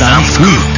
[0.00, 0.69] Saint-Flour.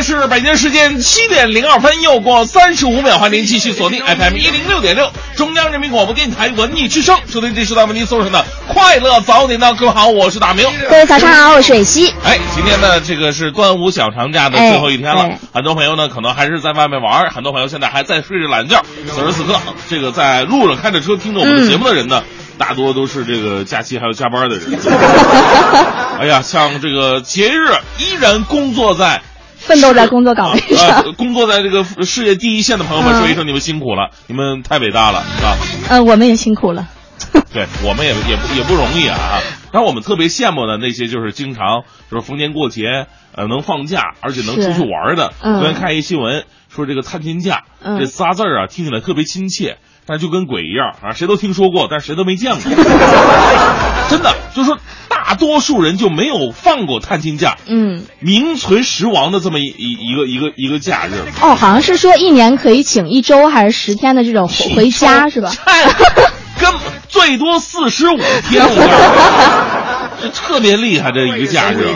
[0.00, 9.74] 在是北京时间七点零二分，又过三十五秒，欢迎您继续锁定 FM 一零六点六，中央人民广播电台文艺之声，收听这时段为您送上的快乐早点到。
[9.74, 10.66] 各位好，我是大明。
[10.88, 12.08] 各位早上好，我是蕊希。
[12.24, 18.82] 哎，今天呢，这个是端午小长假的最后一天了，哎很多朋友呢可能还是在外面玩，很多朋友现在还在睡着懒觉。
[19.06, 22.24] 此时此刻，这个在路上开着车听着我们的节目的人呢，
[22.56, 24.80] 大多都是这个假期还有加班的人。
[26.18, 29.20] 哎呀，像这个节日依然工作在。
[29.60, 35.56] 奋斗在工作岗位上呃，工作在这个事业第一线的朋友们，嗯说一声你们辛苦了，你们太伟大了，是吧？
[35.90, 36.88] 嗯，我们也辛苦了。
[37.52, 39.40] 对我们也也不也不容易啊。
[39.72, 45.32] 然后我们特别羡慕的那些就是经常就是逢年过节呃能放假，而且能出去玩的。
[45.40, 49.78] 嗯昨天看一新闻说这个探亲假，嗯这仨字儿啊听起来特别亲切，
[50.10, 52.60] 但是就跟鬼一样啊，谁都听说过，但是谁都没见过。
[54.10, 54.76] 真的，就是说
[55.08, 61.12] 大多数人就没有放过探亲假，嗯，名存实亡的这么一一一个一个一个假日。
[61.40, 65.52] 哦，好像是说一年可以请一周还是十天的这种回回家是吧？
[65.64, 71.86] 太根本最多四十五天，我告诉你，这特别厉害这一个假日。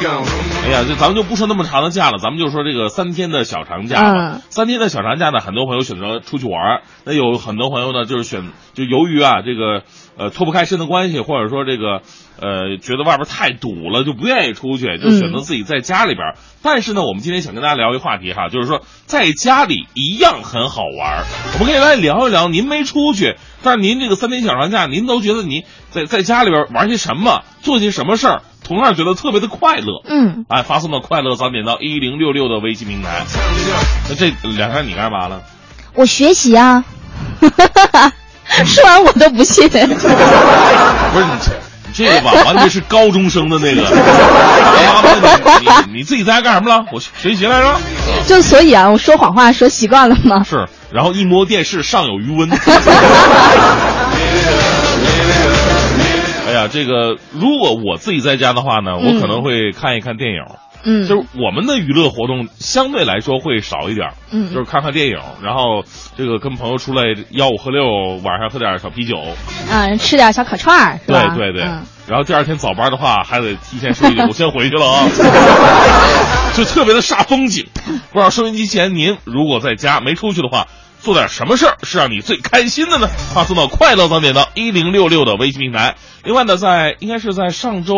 [0.65, 4.37] 哎呀，就咱们就不说那么长的假了，咱们就说这个三天的小长假吧。
[4.37, 9.83] 嗯三天的小长假呢，很多朋友选择出去玩儿，那有很多朋友呢就是选，就由于啊这个
[10.16, 12.00] 呃脱不开身的关系，或者说这个
[12.41, 16.34] 呃觉得外边太堵了，就不愿意出去，就选择自己在家里边儿。
[16.62, 21.25] 但是呢，我们今天想跟大家聊一个话题哈，就是说在家里一样很好玩儿。
[21.55, 30.02] 我们可以来聊一聊，您没出去，但是您这个三天小长假，您都觉得您在在家里边玩些什么，做些什么事儿，同样觉得特别的快乐。
[30.06, 33.25] 嗯，哎，发送到快乐早点到一零六六的微信平台。
[34.08, 35.42] 那这两天你干嘛了？
[35.94, 36.82] 我学习啊。
[38.64, 39.69] 说完我都不信。
[39.69, 41.52] 不是你这
[41.94, 43.82] 这个吧，完全是高中生的那个。
[45.92, 46.84] 你自己在家干什么了？
[46.92, 47.76] 我学习来着。
[48.26, 50.42] 就所以啊，我说谎话说习惯了嘛。
[50.42, 52.50] 是，然后一摸电视尚有余温。
[56.69, 60.42] 这个如果我自己在家的话呢，我可能会看一看电影。
[60.86, 64.52] 嗯，就是我们的娱乐活动相对来说会少一点，嗯。
[64.52, 65.82] 就是看看电影，然后
[66.14, 69.16] 这个跟朋友出来吆五喝六，晚上喝点小啤酒，
[69.70, 71.00] 嗯，吃点小烤串儿？
[71.06, 71.80] 对对对，嗯。
[72.06, 75.08] 然后第二天早班的话还得提前说一句， 我先回去了啊，
[76.54, 77.66] 就特别的煞风景。
[78.12, 80.66] 不知道收音机前您如果在家没出去的话，
[81.04, 83.06] 做点什么事儿是让你最开心的呢？
[83.34, 85.97] 发送到快乐早点到一零六六的微信平台。
[86.25, 87.94] 另外呢，在应该是在上周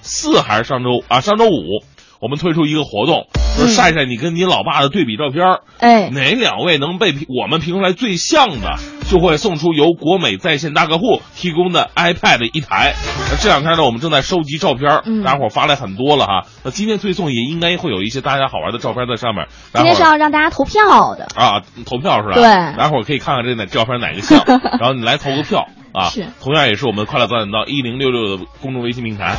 [0.00, 1.84] 四还是上周啊上周五，
[2.20, 5.60] 我们推出一个活动，就是晒晒你跟你老爸的对比照片儿。
[5.78, 8.76] 哎，哪两位能被评我们评出来最像的，
[9.08, 12.92] 就会送出由国美在线大客户提供的 iPad 一台。
[13.30, 16.46] 那这两天呢，我们正在收集照片，嗯大家伙儿发来很多了哈。
[16.62, 19.46] 那今天推送也应该会有一些大家好玩的照片在上面。
[19.72, 21.26] 大今天是要让大家投票的。
[21.34, 22.34] 啊投票是吧？
[22.34, 24.44] 对大家伙儿可以看看这哪照片哪个像，
[24.78, 26.10] 然后你来投个票啊。
[26.10, 29.36] 是同样也是我们快乐早点到一零六六的公众微信平台。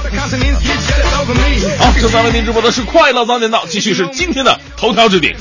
[1.77, 5.33] 好，正在为您直播的是快乐早点到，继续是今天的头条置顶。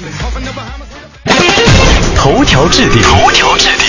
[2.16, 3.86] 头条置顶，头条置顶。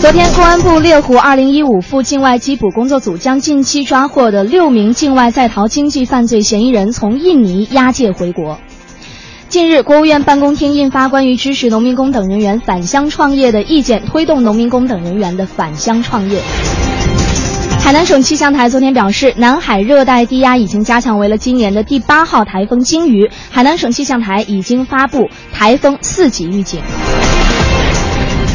[0.00, 8.58] 昨天，公安部猎狐二零一五赴境外缉捕工作组将近期抓获的六名境外在逃经济犯罪嫌疑人从印尼押解回国。
[9.54, 16.40] 近日，国务院办公厅印发关于支持农民工等人员返乡创业的意见，推动农民工等人员的返乡创业。
[17.78, 23.30] 海南省气象台昨天表示，南海热带低压已经加强为了今年的第八号台风鲸鱼。
[23.48, 26.82] 海南省气象台已经发布台风四级预警。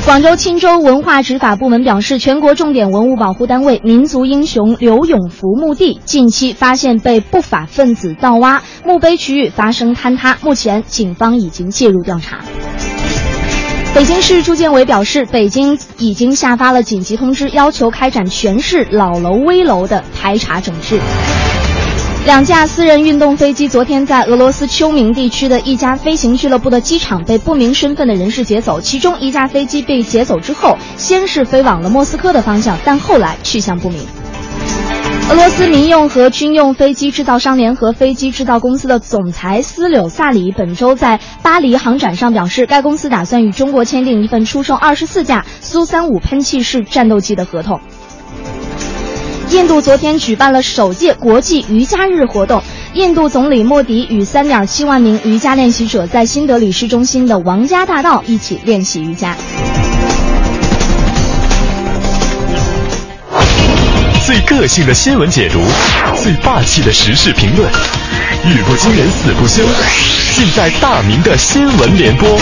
[0.05, 12.39] 广州钦州文化执法部门表示，全国重点文物保护单位民族英雄刘永福墓地近期发现被不法分子盗挖，墓碑区域发生坍塌，目前警方已经介入调查。
[13.93, 20.99] 北京市住建委表示，北京已经下发了紧急通知，要求开展全市老楼危楼的排查整治。
[22.25, 34.05] 两架私人运动飞机昨天在俄罗斯秋明地区的一家飞行俱乐部的机场被不明身份的人士劫走，其中一架飞机被劫走之后，先是飞往了莫斯科的方向，但后来去向不明。
[35.31, 47.79] 俄罗斯民用和军用飞机制造商联合飞机制造公司的总裁斯柳萨里本周在巴黎航展上表示，该公司打算与中国签订一份出售二十四架苏三五喷气式战斗机的合同。
[49.51, 52.61] 印度昨天举办了首届国际瑜伽日活动，
[52.93, 59.35] 印度总理莫迪与三点七万名瑜伽练习者在新德里市中心的王家大道一起练习瑜伽。
[64.25, 65.59] 最个性的新闻解读，
[66.21, 67.67] 最霸气的时事评论，
[68.45, 69.63] 语不惊人死不休，
[70.35, 72.39] 尽在大明的新闻联播。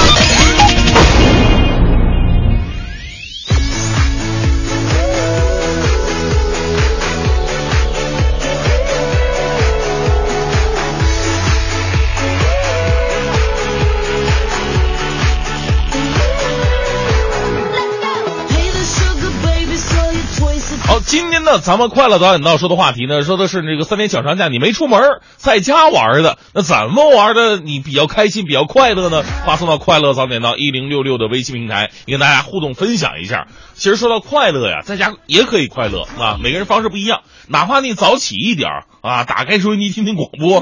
[21.60, 25.02] 咱们快乐早点到说的话题呢，说的是这个三天小长假你没出门，
[25.36, 29.24] 在家玩的，那怎么玩的你比较开心、比较快乐呢？
[29.24, 33.48] 发送到快乐早点到一零六六的微信平台，也跟大家互动分享一下。
[33.74, 37.22] 其实说到快乐呀，在家也可以快乐啊，每个人方式不一样。
[37.48, 40.62] 哪怕你早起一点儿啊，打开收音机听听广播，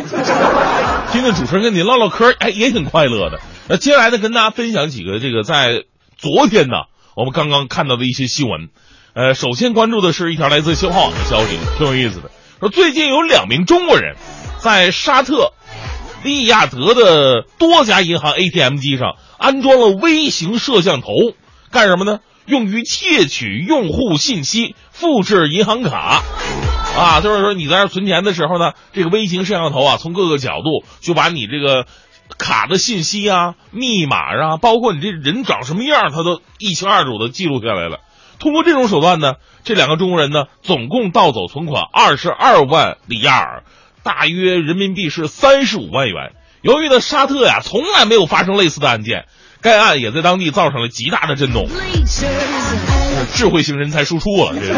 [1.11, 3.39] 听听主持人跟你唠唠嗑，哎，也挺快乐的。
[3.67, 5.83] 那接下来呢，跟大家分享几个这个在
[6.17, 6.75] 昨天呢，
[7.15, 8.69] 我们刚刚看到的一些新闻。
[9.15, 12.29] 呃，首先关注的是一条来自新华网的消息，挺有意思的。
[12.59, 14.17] 说最近有两名中国人，
[14.59, 15.53] 在沙特
[16.21, 21.07] 利雅得的多家银行 ATM 机上安装了微型摄像头，
[21.71, 22.19] 干什么呢？
[22.45, 26.21] 用于窃取用户信息、复制银行卡。
[26.97, 31.85] 啊，就是说你在这存钱的时候呢，这个微型摄像头啊，从各个角度就把你这个
[32.37, 37.99] 卡的信息啊、密码啊，包括你这人长什么样，它都一清二楚的记录下来了。
[38.39, 39.33] 通过这种手段呢，
[39.63, 43.63] 这两个中国人呢，总共盗走存款二十二万里亚尔，
[44.03, 46.33] 大约人民币是三十五万元。
[46.61, 49.25] 由于呢，沙特呀从来没有发生类似的案件，
[49.61, 51.67] 该案也在当地造成了极大的震动。
[53.33, 54.73] 智慧型人才输出啊，这是。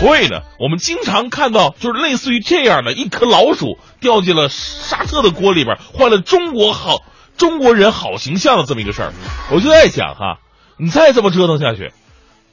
[0.00, 7.02] 所以呢，我们经常看到就是类似于这样的一颗老鼠掉进了沙特的锅里边，换了中国好
[7.40, 9.12] 中国人好形象的这么一个事儿。
[9.50, 10.40] 我就在想哈，
[10.76, 11.90] 你再这么折腾下去，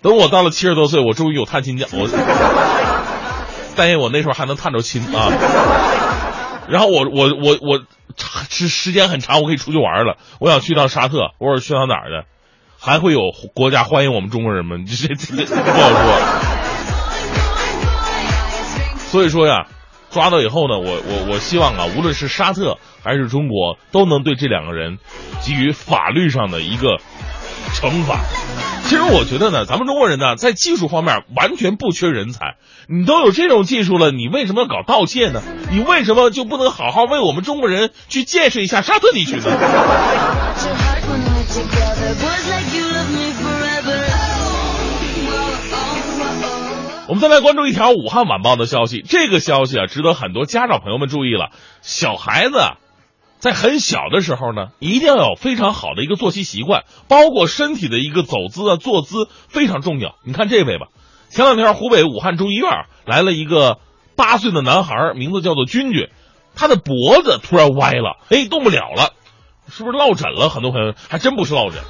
[0.01, 2.07] 等我到了七十多岁，我终于有探亲假，我
[3.75, 5.29] 但愿我那时候还能探着亲啊。
[6.69, 7.81] 然后我我我我
[8.49, 10.15] 时时间很长，我可以出去玩了。
[10.39, 12.23] 我想去趟沙特，或者去趟哪儿的，
[12.79, 13.19] 还会有
[13.53, 14.77] 国家欢迎我们中国人吗？
[14.87, 16.19] 这这这不好说。
[19.11, 19.67] 所以说呀，
[20.09, 24.97] 抓到以后呢，我我我希望啊，无论是沙特还是中国，都能对这两个人
[25.43, 26.97] 给予法律上的一个
[27.73, 28.21] 惩罚。
[28.83, 32.55] 其实我觉得呢，咱们中国人呢，在技术方面完全不缺人才。
[32.87, 35.43] 你都有这种技术了，你为什么要搞盗窃呢？
[35.69, 39.43] 你为什么就不能好好为我们中国人去建设一下沙特地区呢？
[47.07, 51.51] 我们再来关注一条武汉晚报的消息，这个消息啊，值得很多家长朋友们注意了。
[51.81, 52.59] 小孩子
[53.39, 60.15] 在很小的时候呢，一定要有非常好的一个作息习惯，包括身体的一个走姿啊、坐姿非常重要。
[60.25, 60.87] 你看这位吧，
[61.29, 62.69] 前两天湖北武汉中医院
[63.05, 63.79] 来了一个
[64.17, 66.09] 八岁的男孩，名字叫做君君，
[66.55, 69.13] 他的脖子突然歪了，哎，动不了了，
[69.69, 70.49] 是不是落枕了？
[70.49, 71.81] 很多朋友还真不是落枕。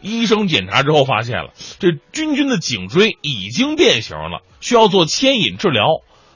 [0.00, 5.84] 医生检查之后发现了，这君君的颈椎已经变形了，需要做牵引治疗。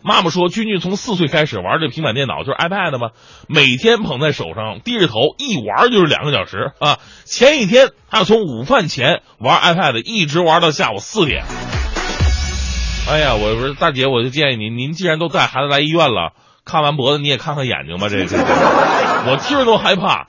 [0.05, 3.11] 妈妈说，君君从四岁开始玩这平板电脑，就是 iPad 嘛，
[3.47, 6.99] 每天捧在手上，低着头一玩就是两个小时啊。
[7.25, 11.45] 前一天他从午饭前玩 iPad，一直玩到下午四点。
[13.09, 16.33] 哎呀，我说大姐，我就建议您，您既然都带孩子来医院了，
[16.65, 18.37] 看完脖子你也看看眼睛吧，这这，
[19.31, 20.27] 我听着都害怕，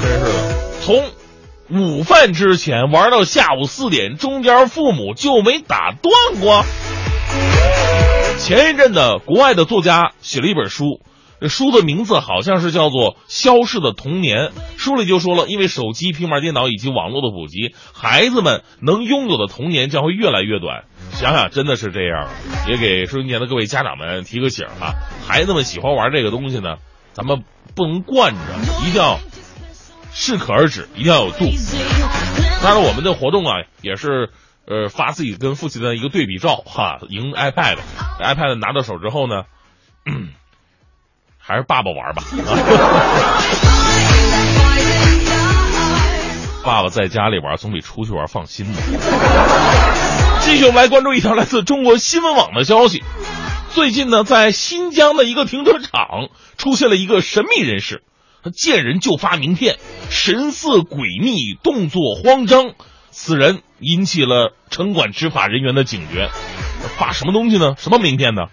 [0.00, 1.21] 真是的，从。
[1.74, 6.66] 午饭之前玩到下午四点，中间父母就没打断过。
[8.38, 11.00] 前一阵子，国外的作家写了一本书，
[11.48, 14.48] 书的名字好像是叫做《消逝的童年》。
[14.76, 20.84] 书里就说了，因为手机、平板电脑以及网络的普及，孩子们能拥有的童年将会越来越短。
[21.16, 22.28] 想想真的是这样，
[22.68, 24.92] 也给收音机前的各位家长们提个醒哈，
[25.26, 26.76] 孩子们喜欢玩这个东西呢，
[27.14, 28.40] 咱们不能惯着，
[28.86, 29.18] 一定要。
[30.14, 31.46] 适可而止，一定要有度。
[32.62, 34.30] 当然，我们的活动啊，也是
[34.66, 39.44] 呃发自己跟父亲的一个对比照哈，赢 iPad，iPad 拿到手之后呢，
[40.06, 40.30] 嗯
[41.38, 42.22] 还是爸爸玩吧。
[46.64, 48.78] 爸爸在家里玩总比出去玩放心呢。
[50.42, 53.02] 继续，我们来关注一条来自中国新闻网的消息。
[53.70, 56.28] 最近呢，在新疆的一个停车场
[56.58, 58.04] 出现了一个神秘人士，
[58.42, 59.76] 他见人就发名片，
[60.10, 62.74] 神色诡秘，动作慌张。
[63.10, 66.30] 此人引起了城管执法人员的警觉。
[66.96, 67.74] 发什么东西呢？
[67.76, 68.46] 什么名片呢？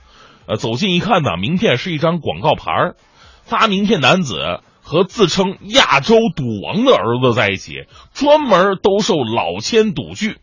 [0.46, 2.96] 呃，走近一看呢，名片是一张广告牌儿。
[3.44, 10.38] 发名片男子和自称亚洲赌王的儿子在一起，专门兜售老千赌具。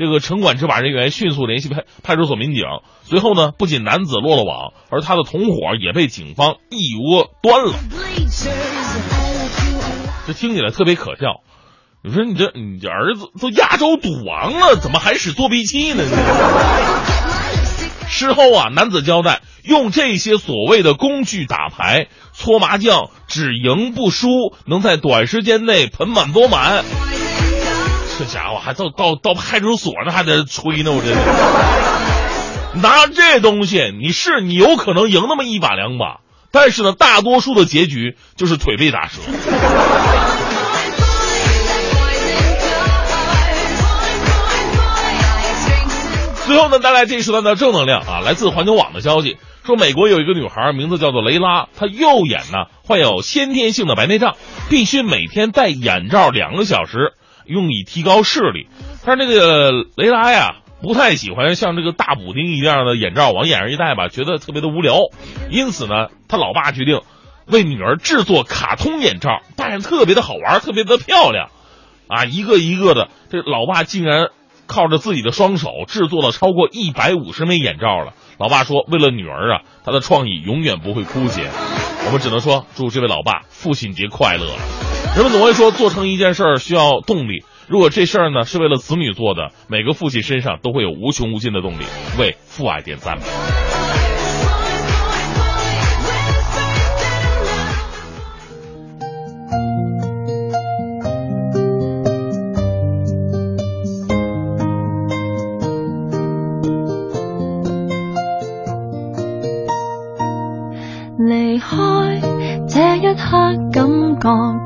[0.00, 2.64] 这个城管执法人员迅速联系派派出所民警，
[3.02, 7.74] 随后呢，不仅男子落了网，而他的同伙也被警方一窝端了。
[10.26, 11.42] 这听起来特别可笑。
[12.02, 16.02] 你说你这你这儿子都亚洲赌王了，怎么还使作弊器呢？
[18.08, 24.28] 事后啊，男子交代，用这些所谓的工具打牌、搓麻将，只赢不输，
[24.64, 26.86] 能在短时间内盆满钵满。
[28.20, 36.18] 这家伙还到到到派出所呢，还在这吹呢，我这拿这东西，你是你有可能赢那么一把两把，
[36.52, 39.22] 但是呢，大多数的结局就是腿被打折。
[46.46, 54.36] 最后呢，带来这一时段的正能量啊，来自环球网的消息说，美国有一个女孩，名字叫做雷拉，她右眼呢患有先天性的白内障，
[54.68, 57.14] 必须每天戴眼罩两个小时，
[57.50, 58.68] 用以提高视力。
[59.04, 64.96] 但是这个雷拉呀，不太喜欢像这个大补丁一样的眼罩往眼上一戴吧，觉得特别的无聊。
[65.50, 67.00] 因此呢，他老爸决定
[67.46, 71.48] 为女儿制作卡通眼罩，戴上特别的好玩，特别的漂亮，
[72.08, 74.28] 啊，一个一个的，这老爸竟然。
[74.72, 78.12] 靠着自己的双手制作了超过一百五十枚眼罩了。
[78.38, 81.50] 老爸说：“为了女儿啊，他的创意永远不会枯竭。”
[82.06, 84.89] 我们只能说，祝这位老爸父亲节快乐。
[85.16, 87.44] 人们总会说，做成一件事儿需要动力。
[87.68, 91.84] 如果这事儿呢是为了子女做的，每个父亲身上都会有无穷无尽的动力。
[92.18, 93.18] 为父爱点赞。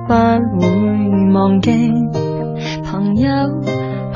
[0.07, 0.15] 不
[0.61, 1.91] 会忘记。
[2.85, 3.31] 朋友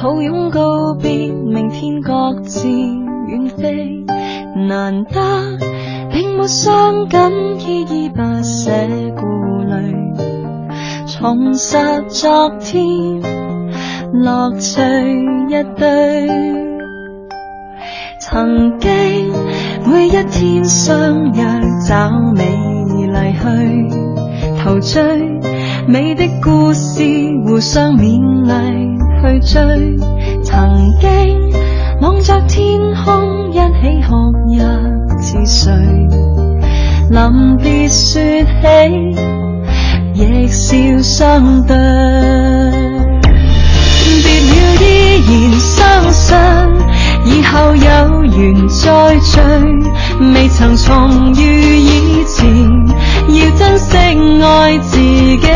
[0.01, 4.05] 抱拥告别，明天各自远飞。
[4.69, 5.21] 难得
[6.11, 7.31] 并没伤感，
[7.61, 8.71] 依依不舍
[9.15, 9.27] 顾
[9.63, 9.95] 虑，
[11.07, 11.77] 重拾
[12.09, 13.21] 昨天
[14.13, 14.81] 乐趣
[15.49, 16.29] 一堆。
[18.21, 19.33] 曾经
[19.87, 21.45] 每一天相約
[21.89, 22.45] 找美
[23.07, 23.89] 麗去
[24.59, 25.38] 陶醉，
[25.91, 27.03] 美的故事
[27.47, 28.53] 互相勉勵
[29.23, 29.97] 去追。
[30.45, 31.51] 曾經
[32.03, 34.61] 望着天空一起哭泣
[35.19, 35.73] 似睡，
[37.11, 38.67] 臨別說起
[40.13, 41.75] 亦笑相對。
[44.05, 44.85] 別了依
[45.25, 46.37] 然相信。
[47.25, 49.41] 以後有緣再聚，
[50.35, 52.47] 未曾重遇以前，
[53.35, 53.97] 要珍惜
[54.43, 55.47] 爱自己，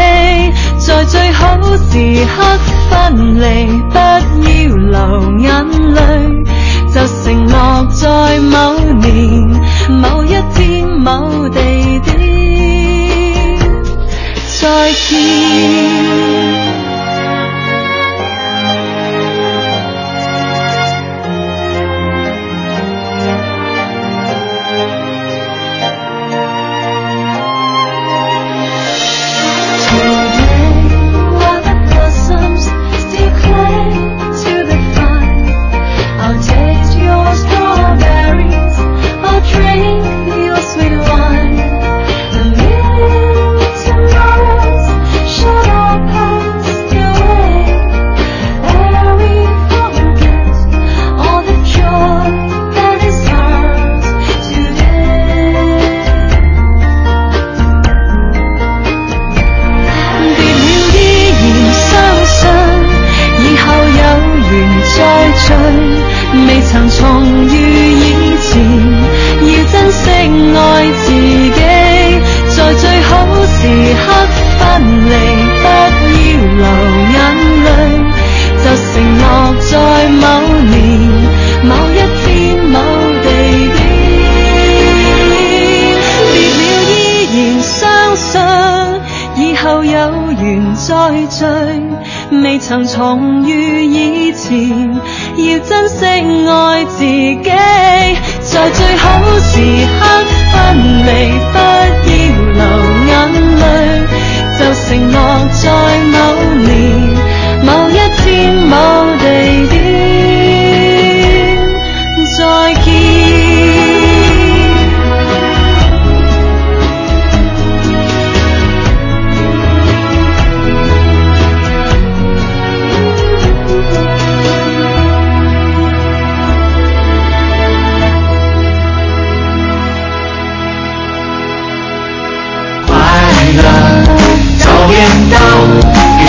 [0.79, 2.59] 在最好时刻
[2.91, 3.45] 分离，
[3.91, 4.97] 不要流
[5.39, 5.49] 眼
[5.95, 6.01] 泪，
[6.93, 9.09] 就承诺在某年
[9.89, 11.59] 某一天某地
[12.05, 12.09] 点
[14.61, 15.52] 再见。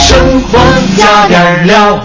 [0.04, 0.60] 生活
[0.98, 1.98] 加点料。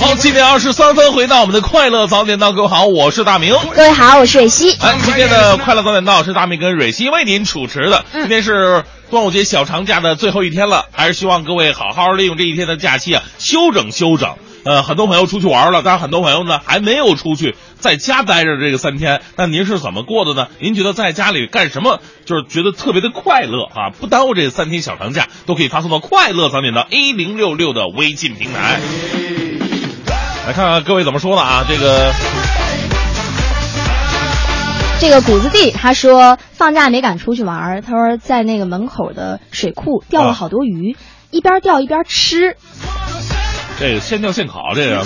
[0.00, 3.56] 好，七点二十三分，回到我们的快乐早点到，各位好，我是大明。
[3.74, 4.72] 各位好，我是蕊希。
[4.78, 8.04] 哎，今天的快乐早点到是大明跟蕊希为您主持的。
[8.12, 14.36] 今天是端午节小长假的最后一天了，还是希望各位好好利用这一天的假期啊，休整休整。
[14.68, 19.22] 呃，很多朋友出去玩了，但是很多朋友呢还没有出去，在家待着这个三天。
[19.34, 20.48] 那您是怎么过的呢？
[20.60, 23.88] 您觉得在家里干什么就是觉得特别的快乐啊？
[23.98, 28.78] 不耽误这三天小长假，都可以发送到快乐早点到 A 零六六的微信平台。
[30.46, 31.64] 来看看各位怎么说的啊？
[31.66, 32.12] 这个
[35.00, 40.94] 这个谷子地他说放假没敢出去玩，他说在那个门口的水库钓了好多鱼，
[41.30, 42.58] 一边钓一边吃。
[43.78, 45.02] 这个现钓现烤，这 个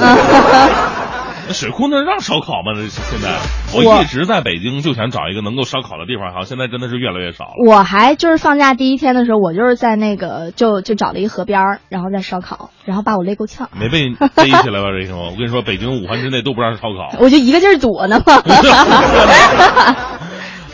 [1.48, 2.72] 那水库那让烧烤吗？
[2.76, 3.36] 这现在
[3.74, 7.50] 我我一直在北京就想找一个能够烧烤的地方，好，现在真的是越来越少了。
[7.66, 14.86] 我还就是放假第一天的时候，我就是在那个就就找了一河边儿，然后再烧烤，然后把我累够呛，没被 逮起来吧？
[14.98, 17.16] 这个，我跟你说，北京五环之内都不让烧烤。
[17.18, 18.40] 我就一个劲儿躲呢嘛。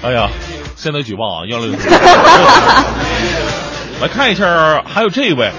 [0.04, 0.28] 哎呀，
[0.76, 1.72] 现在举报啊，幺六。
[4.00, 5.50] 来看一下，还有这位，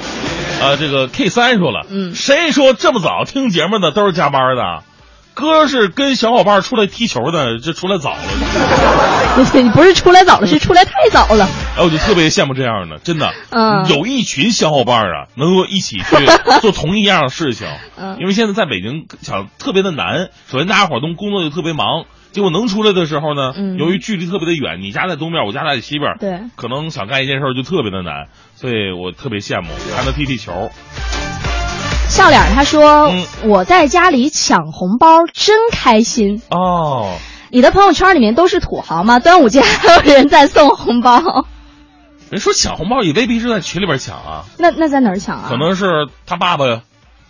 [0.62, 4.84] 啊，这个 K 三说了，嗯谁说这么早听节目的都是加班的？
[5.34, 8.20] 哥是跟小伙伴出来踢球的，这出来早了。
[9.54, 11.48] 你不是出来早了，是出来太早了。
[11.78, 16.26] 哎，我就特别羡慕这样的，真的，嗯有一群小伙伴啊，能够一起去
[16.60, 17.68] 做同一样的事情。
[17.98, 30.70] 嗯因为现在在北京想特别的难，首先大家伙都工作就特别忙，结果能出来的时候呢，嗯由于距离特别的远，你家在东边，我家在西边，对可能想干一件事就特别的难，所以我特别羡慕，还能踢踢球。
[32.08, 36.42] 笑脸他说、嗯我在家里抢红包真开心。
[36.50, 37.18] 哦，
[37.52, 39.20] 你的朋友圈里面都是土豪吗？
[39.20, 41.46] 端午节还有人在送红包，
[42.30, 45.46] 人说抢红包也未必是在群里边抢啊，那那在哪儿抢啊？
[45.50, 46.82] 可能是他爸爸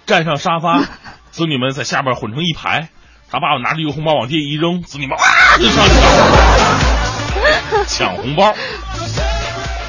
[0.05, 0.81] 站上沙发，
[1.31, 2.89] 子女们在下边混成一排，
[3.31, 5.23] 他爸爸拿着一个红包往店一扔，子你们哇
[5.57, 5.91] 就上去
[7.87, 8.55] 抢红包，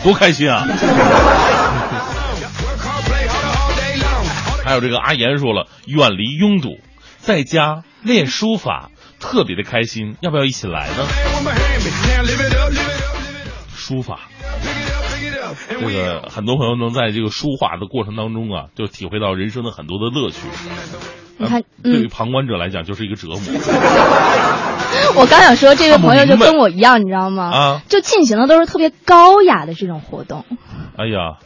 [0.03, 0.67] 多开心啊！
[4.63, 6.79] 还有这个阿岩说了，远离拥堵，
[7.17, 11.07] 在家练书法，特别的开心，要不要一起来呢？
[13.75, 14.21] 书法，
[15.71, 20.41] 这个很多朋友能在这个书画的过程当中啊，就体会到人生的很多的乐趣。
[21.41, 23.39] 你看呃对于嗯旁观者来讲，就是一个折磨。
[25.17, 27.51] 我刚想说，这位朋友就跟我一样，你知道吗？
[27.51, 30.45] 啊就进行的都是特别高雅的这种活动。
[30.97, 31.39] 哎呀，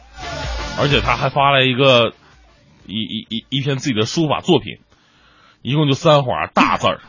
[0.79, 2.11] 而且他还发了一个
[2.85, 4.79] 一一一一篇自己的书法作品，
[5.61, 6.99] 一共就三画大字儿。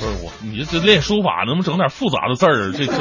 [0.00, 2.72] 不是我，你这练书法能不能整点复杂的字儿？
[2.72, 2.92] 这这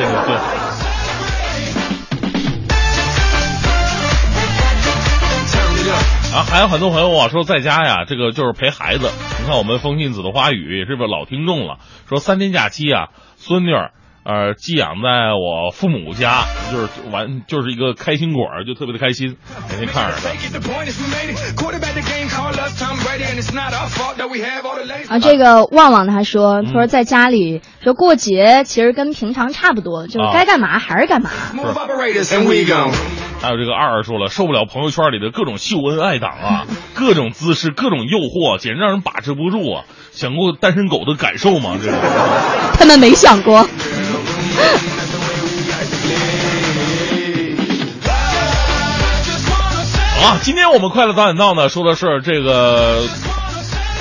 [6.44, 9.10] 还有很多朋友啊说在家呀这个就是陪孩子。
[9.40, 13.92] 你看我们风信子的花语是不是老听众了说三天假期啊孙女儿
[14.24, 19.38] 呃寄养在我父母家就是玩就是一个开心果就特别的开心
[19.70, 20.18] 每天看着
[25.10, 31.30] 啊这个旺旺他说他说在家里说过节其实跟平常差不多，就是啊该干嘛还是干嘛。
[33.40, 39.86] 还有这个二二说了，受不了朋友圈里的各种秀恩爱党啊，各种姿势，各种诱惑，简直让人把持不住啊！
[40.12, 41.78] 想过单身狗的感受吗？
[41.82, 41.98] 这个。
[42.78, 43.60] 他们没想过。
[50.20, 53.04] 好啊，今天我们快乐早点到呢，说的是这个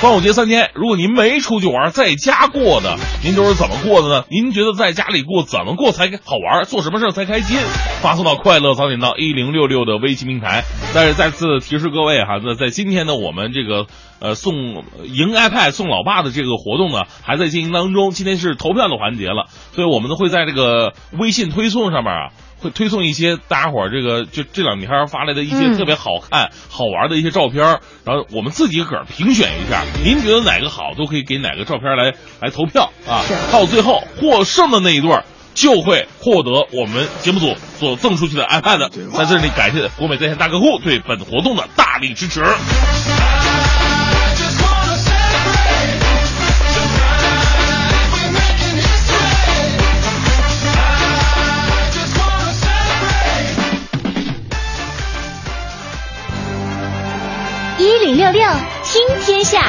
[0.02, 4.24] 端午节三天，如果您没出去玩，在家过的，您都是怎么过的呢？
[4.28, 6.64] 您觉得在家里过怎么过才好玩？
[6.64, 7.56] 做什么事儿才开心？
[8.02, 10.64] 发送到快乐早点到一零六六的微信平台。
[10.94, 13.86] 但是再次提示各位哈，那在今天呢，我们这个
[14.20, 18.10] 呃送赢 iPad 送老爸的这个活动呢，还在进行当中。
[18.10, 22.28] 今天是投票的环节了，所以我们呢会在这个微信推送上面啊。
[22.58, 33.34] 会推送一些大家伙儿这个就这两天发来的一些嗯特别好看、好玩的一些照片儿，然后我们自己个儿评选一下，您觉得哪个好，都可以给哪个照片来来投票啊是。
[33.52, 38.90] 到最后获胜的那一对儿就会获得我们节目组所赠出去的 iPad。
[39.16, 42.44] 在这里感谢国美在线大客户对本活动的大力支持。
[58.06, 58.40] 零六六
[58.84, 59.60] 听天下。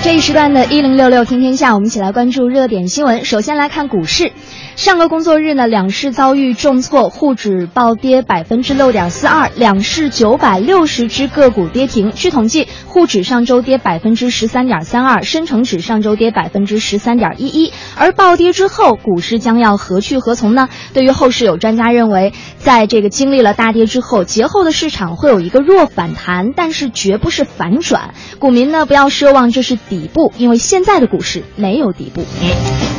[0.00, 3.24] 这一时段的“一零六六听天下”，我们一起来关注热点新闻。
[3.24, 4.32] 首先来看股市，
[4.80, 12.12] 上个工作日呢，两市遭遇重挫，沪指暴跌百分之六点四二，两市九百六十只个股跌停。
[12.12, 17.74] 据统计，沪指上周跌百分之十三点三二，深成指上周跌百分之十三点一一。
[17.94, 20.70] 而暴跌之后，股市将要何去何从呢？
[20.94, 28.14] 对于后市，有专家认为，在这个经历了大跌之后，节后的市场会有一个弱反弹，但是绝不是反转。
[28.38, 32.24] 股民呢，不要奢望这是底部，因为现在的股市没有底部。
[32.40, 32.48] 嗯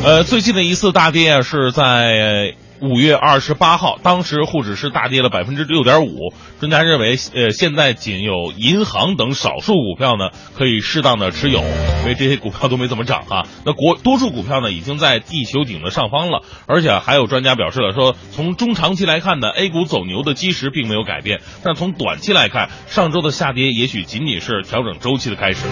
[0.04, 6.34] 呃，最近的一次大跌啊，是在五月二十八号，当时沪指是大跌了百分之六点五。
[6.60, 25.68] 专家认为，呃，现在仅有银行等少数股票呢可以适当的持有，因为这些股票都没怎么涨哈、那国多数股票呢已经在地球顶的上方了，而且还有专家表示了说，从中长期来看呢，A 股走牛的基石并没有改变，但从短期来看，上周的下跌也许仅仅是调整周期的开始。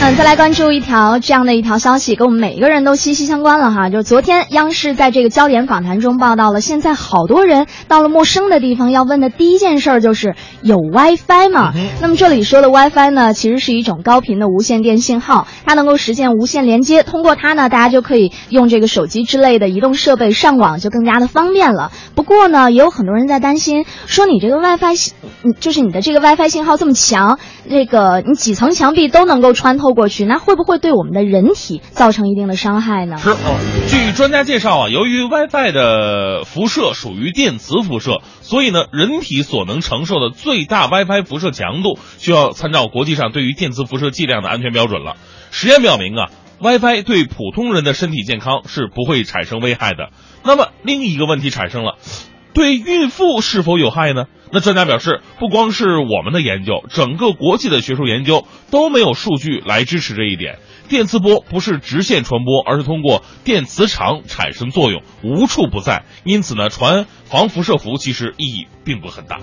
[0.00, 3.90] 嗯，再来关注一条这样的一条消息，跟我们每一个人都息息相关了哈。
[3.90, 11.72] 就是昨天央视在这个焦点访谈中报道了，现在好多人到了陌生的地方，要问的第一件事儿就是有 WiFi 吗？
[12.00, 21.90] 那么这里说的 WiFi 呢，其实是一种高频的无线电信号，它能够实现无线连接，通过它呢，大家就可以用这个手机之类的移动设备上网，就更加的方便了。
[22.14, 25.12] 不过呢，也有很多人在担心，说你这个 WiFi，
[25.58, 33.18] 就是你的这个 WiFi 信号这么强，这个你几层墙壁都能够穿透过去，那会不会对我们的人体造成一定的伤害呢？
[33.18, 45.16] 是，哦，据专家介绍啊，由于 WiFi 的辐射属于电磁辐射，所以呢，人体所能承受的最大 WiFi 辐射强度需要参照国际上对于电磁辐射剂量的安全标准了。
[45.50, 50.10] 实验表明啊，WiFi 对普通人的身体健康是不会产生危害的。
[50.44, 51.96] 那么另一个问题产生了。
[52.54, 54.24] 对孕妇是否有害呢？
[54.52, 60.58] 那专家表示，不光是我们的研究，整个国际的学术研究都没有数据来支持这一点。
[60.88, 66.04] 电磁波不是直线传播，而是通过电磁场产生作用，无处不在。
[66.24, 69.38] 因此呢，传防辐射服其实意义并不很大。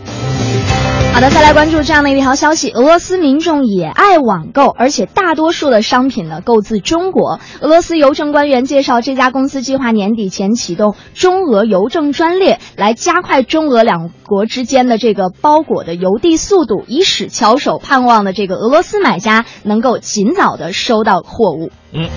[1.16, 7.40] 好的，再来关注这样的一条消息：俄罗斯民众也爱网购，而且大多数的商品呢购自中国。
[7.62, 21.72] 俄罗斯邮政官员介绍，这家公司计划年底前启动中俄邮政专列，来加快中俄两国之间的这个包裹的邮递速度，以使翘首，盼望的这个俄罗斯买家能够尽早的收到货物。
[21.94, 22.10] 嗯，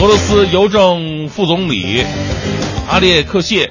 [0.00, 2.04] 俄罗斯邮政副总理
[2.90, 3.70] 阿列克谢。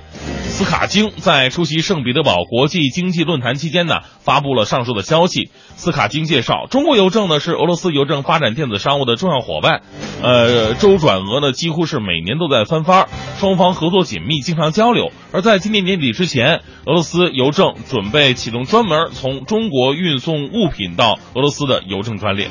[0.60, 5.50] 斯卡京在出席圣彼得堡国际经济论坛期间呢，发布了上述的消息。
[5.78, 9.84] 斯卡京介绍，中国邮政呢是俄罗斯邮政发展电子商务的重要伙伴，
[10.22, 15.14] 呃，周转额呢几乎是每年都在翻番，双方合作紧密，经常交流。
[15.32, 22.50] 而在今年年底之前，俄罗斯邮政准备启动专门从中国运送物品到俄罗斯的邮政专列。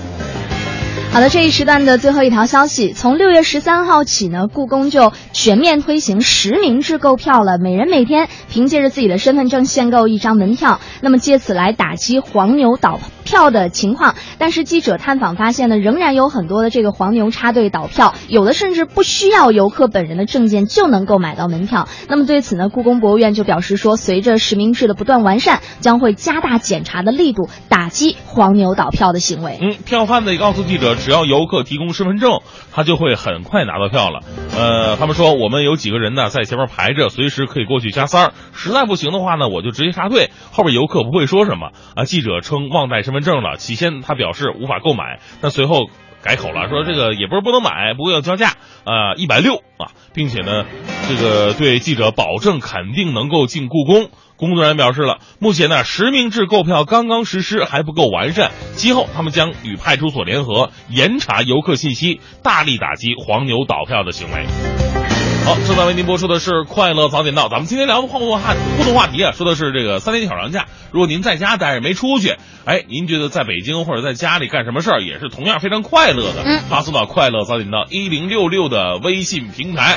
[1.11, 14.15] 好的，这一时段的最后一条消息，从六月十三号起呢，故宫就全面推行实名制购票了，每人每天凭借着自己的身份证限购一张门票，那么借此来打击黄牛倒票的情况。
[14.39, 21.89] 但是记者探访发现呢，仍然有很多的这个黄牛插队倒票，有的甚至不需要游客本人的证件就能够买到门票。
[22.09, 29.59] 那么对此呢，故宫博物院就表示说，随着实名制的不断完善，将会加大检查的力度，打击黄牛倒票的行为。
[29.61, 32.41] 嗯，票贩子也告诉记者，只要游客提供身份证，
[32.73, 34.21] 他就会很快拿到票了。
[34.57, 38.33] 呃，他们说我们有几个人呢在前面排着，随时可以过去加塞儿。
[38.55, 42.05] 实在不行的话呢，我就直接插队，后边游客不会说什么啊。
[42.05, 45.91] 记者称忘带身份证了，起先他表示无法购买，但随后
[46.23, 48.55] 改口了，说这个也不是不能买，不过要交价，
[48.85, 50.65] 啊，一百六啊，并且呢，
[51.09, 54.11] 这个对记者保证肯定能够进故宫。
[54.37, 58.53] 工作人员表示了，目前呢实名制购票刚刚实施，还不够完善。
[58.77, 65.08] 今后他们将与派出所联合严查游客信息，大力打击黄牛倒票的行为。
[65.49, 70.67] 好，正在为您播出的是《快乐早点到》，咱们今天聊的互动话互动话题啊，说的是这个三天小长假。
[70.91, 76.43] 如果您在家待着没出去，哎，您觉得在北京或者在家里干什么事儿也是同样非常快乐的？
[76.45, 79.97] 嗯发送到《快乐早点到》一零六六的微信平台。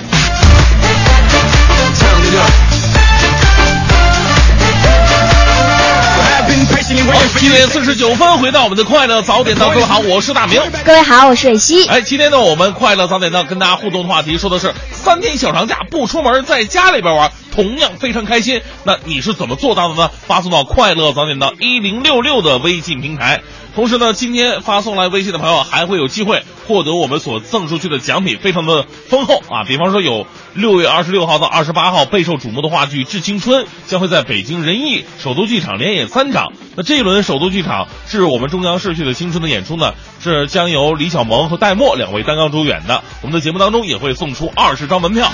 [7.37, 10.61] 七点四十九分，回到我们的快乐早点到，各位好，我是大明。
[10.83, 11.87] 各位好，我是蕊希。
[11.87, 18.61] 哎，今天呢，我们快乐早点到跟大家互动的话题说的是三天小长假不出门，在家里边玩，同样非常开心。
[18.83, 20.09] 那你是怎么做到的呢？
[20.27, 23.41] 发送到快乐早点到一零六六的微信平台。
[23.75, 29.65] 同时呢，今天发送来微信的朋友还会有机会获得我们所赠出去的奖品，非常的丰厚啊！
[29.67, 36.53] 比方说有六月二十六号到二十八号备受瞩目的话剧《致青春》将会在北京人艺首都剧场连演三场。
[36.77, 43.03] 那这一轮首都剧场是我们中央逝去的青春的演出呢，是将由李小萌和戴墨两位担纲主演的。
[43.21, 45.29] 我们的节目当中也会送出二十张门票。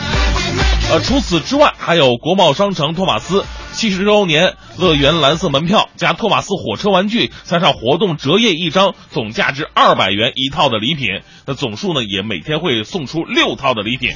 [0.90, 3.46] 呃，除此之外，还有国贸商城托马斯
[3.78, 11.22] 七十周年乐园蓝色门票加托马斯火车玩具，加上活动折页一张，总价值二百元一套的礼品。
[11.46, 14.14] 那总数呢，也每天会送出六套的礼品。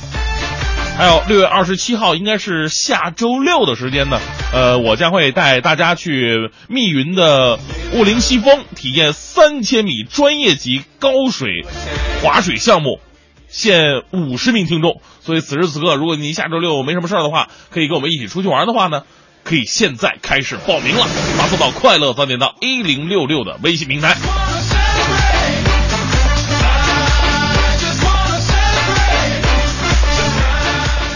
[0.97, 4.19] 还有六月二十七号，应该是下周六的时间呢。
[4.51, 7.59] 呃，我将会带大家去密云的
[7.93, 11.67] 雾灵西峰，体验三千米专业级高水
[12.23, 12.99] 滑水项目。
[13.47, 19.03] 限五十名听众，所以此时此刻，如果您下周六没什么事儿的话，可以跟我们一起出去玩的话呢，
[19.43, 21.05] 可以现在开始报名了，
[21.37, 24.15] 发送到快乐早点到一零六六的微信平台。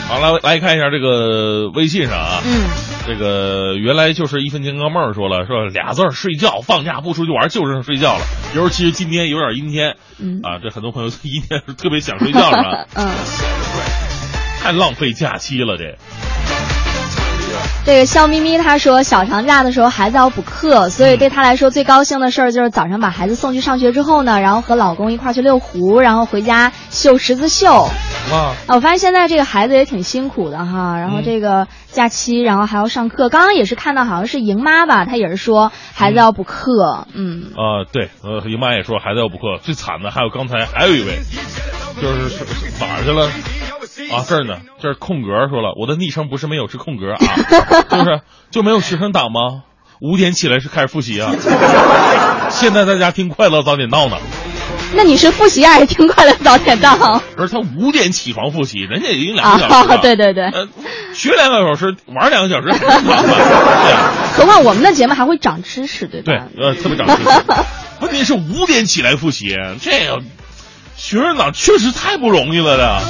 [0.07, 2.69] 好了，来看一下这个微信上啊，嗯，
[3.05, 8.25] 这个原来就是一分钱哥们儿说了，说俩字儿睡觉，放假不出去玩就是睡觉了。
[8.55, 12.85] 尤其是今天有点阴天，嗯啊，这很多朋友阴天是特别想睡觉是吧？
[12.95, 13.09] 嗯，
[14.61, 15.97] 太浪费假期了，这。
[17.85, 27.87] 这个笑眯眯他说，小长假的时候孩子要补课，所以对他来说最高兴的事儿就是早上把孩子送去上学之后呢，然后和老公一块儿去遛湖，然后回家绣十字绣。
[28.31, 33.29] 啊，我发现现在这个孩子也挺辛苦的哈，然后这个假期，然后还要上课。
[33.29, 41.19] 刚刚也是看到好像是莹妈吧，她也是说孩子要补课，嗯，啊，对，呃，莹妈也说孩子要补课，最惨的还有刚才还有一位，
[42.01, 42.45] 就是是
[42.79, 43.29] 哪儿去了？
[44.17, 47.19] 啊，这儿呢， 这是空格说了，我的昵称不是没有，是空格啊，
[47.89, 49.63] 就是就没有学生党吗？
[50.01, 51.31] 五点起来是开始复习啊，
[52.49, 54.17] 现在在家听快乐早点到呢。
[54.93, 57.21] 那你是复习还是听快乐早点到？
[57.35, 59.95] 不是他五点起床复习，人家已经两个小时了。
[59.95, 60.67] 啊，对对对，呃，
[61.13, 63.33] 学两个小时，玩两个小时，很正常的。
[63.33, 66.47] 对啊，何况我们的节目还会长知识，对吧？
[66.55, 67.29] 对，呃，特别长知识。
[68.01, 70.21] 问题是五点起来复习，这个
[70.95, 73.01] 学生党确实太不容易了的。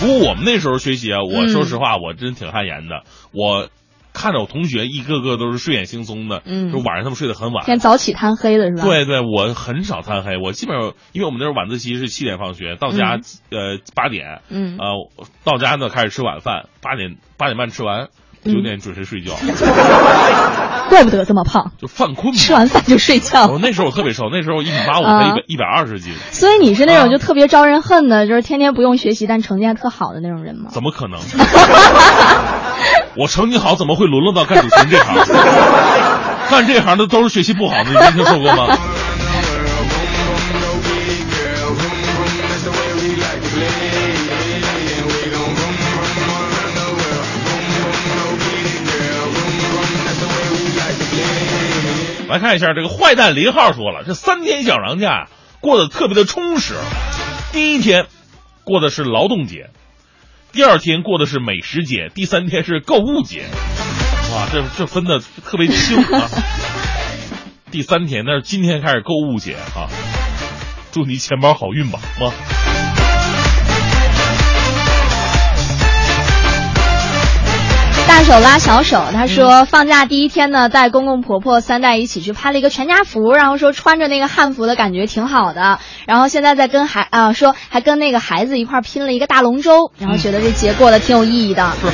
[0.00, 3.02] 不过我们那时候学习啊，我嗯说实话，我真挺汗颜的。
[3.32, 3.68] 我
[4.12, 7.64] 看着我同学一个个都是睡眼惺忪的，嗯就晚上他们睡得很晚。
[7.64, 13.18] 天早起贪黑的是吧？，对对，我很少贪黑，我基本上因为我们那时候晚自习是七点放学，到家、
[13.50, 14.86] 呃八点，嗯呃
[15.44, 18.08] 到家呢开始吃晚饭，八点八点半吃完，嗯
[18.52, 19.32] 九点准时睡觉
[20.88, 22.38] 怪不得这么胖，就犯困嘛。
[22.38, 23.58] 吃完饭就睡觉我。
[23.58, 30.70] 那时候我特别瘦，那时候一米八五，一百一百二十斤，所以你是那啊种就特别招人恨的，就是天天不用学习但成绩还特好的那种人吗？
[30.70, 31.18] 怎么可能？
[33.16, 35.16] 我成绩好，怎么会沦落到干主持人这行？
[36.50, 38.76] 干这行的都是学习不好的，你没听说过吗？
[52.36, 55.28] 来看一下这个坏蛋林浩说了，这三天小长假
[55.60, 56.74] 过得特别的充实。
[57.50, 58.08] 第一天
[58.62, 59.70] 过的是劳动节，
[60.52, 63.46] 第二天过的是美食节，第三天是购物节。
[64.34, 66.28] 哇，这这分的特别清啊！
[67.70, 69.88] 第三天那是今天开始购物节啊，
[70.92, 72.65] 祝你钱包好运吧，啊！
[78.08, 91.70] 大手拉小手，他说放假第一天呢，带公公婆婆三代一起去拍了一个全家福，然后说穿着那个汉服的感觉挺好的，然后现在在跟孩啊、说还跟那个孩子一块拼了一个大龙舟，然后觉得这节过得挺有意义的。
[91.72, 91.86] 是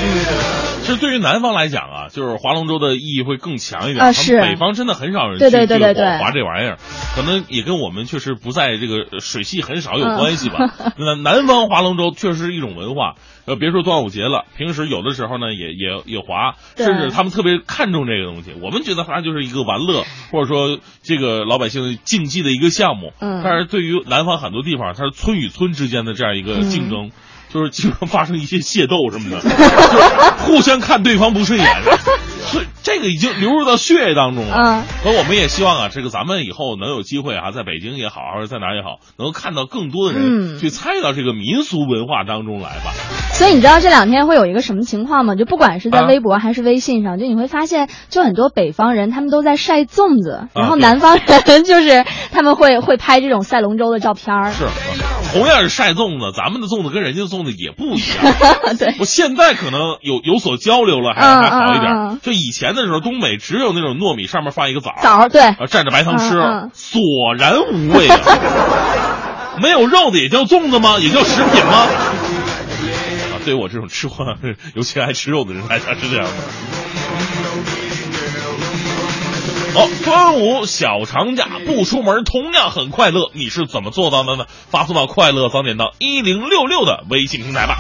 [0.83, 4.05] 其实对于南方来讲啊，就是划龙舟的意义会更强一点。
[4.05, 6.79] 啊是北方真的很少人去对对对对对划这玩意儿，
[7.15, 10.59] 可能也跟我们确实不在这个水系很少有关系吧。
[10.99, 13.15] 那、南方划龙舟确实是一种文化。
[13.45, 18.53] 呃，别说端午节了，平时有的时候呢也也也滑，甚至他们特别看重这个东西。
[18.61, 23.13] 我们觉得它就是一个玩乐，或者说这个老百姓竞技的一个项目。
[23.21, 27.11] 嗯但是对于南方很多地方，它是村与村之间的这样一个竞争。
[27.53, 31.69] 就是经常发生一些械斗什么的， 就是互相看对方不顺眼，
[32.41, 34.55] 所以这个已经流入到血液当中了。
[34.57, 42.93] 嗯，而我们也希望啊，这个咱们以后能有机会啊，在北京也好，还是在哪儿也好，能够看到更多的人嗯去参与到这个民俗文化当中来吧。
[43.33, 45.35] 所以你知道这两天会有一个什么情况吗？
[45.35, 54.53] 就不管是在啊微博还是微信上，就你会发现，就很多北方人他们都在晒粽子，然后南方人就是他们会会拍这种赛龙舟的照片儿。
[54.53, 54.67] 是，
[55.33, 58.17] 同样是晒粽子，咱们的粽子跟人家的粽子也不一样。
[58.79, 62.19] 对，我现在可能有有所交流了，还嗯还好一点。
[62.23, 66.35] 就以前的时候，东北只有那种糯米上面放一个枣儿，枣儿对，啊，蘸着白糖吃，
[66.75, 67.01] 索
[67.39, 68.19] 然无味啊！
[69.61, 70.99] 没有肉的也叫粽子吗？
[71.01, 71.73] 也叫食品吗？
[73.33, 74.37] 啊，对我这种吃货，
[74.75, 76.33] 尤其爱吃肉的人来讲是这样的。
[79.75, 83.31] 好，端午小长假不出门，同样很快乐。
[83.33, 84.45] 你是怎么做到的呢？
[84.71, 87.79] 发送到“快乐早点到一零六六”的微信平台吧。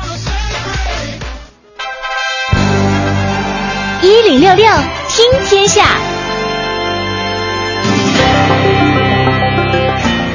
[4.01, 4.67] 一零六六
[5.11, 5.99] 听天下，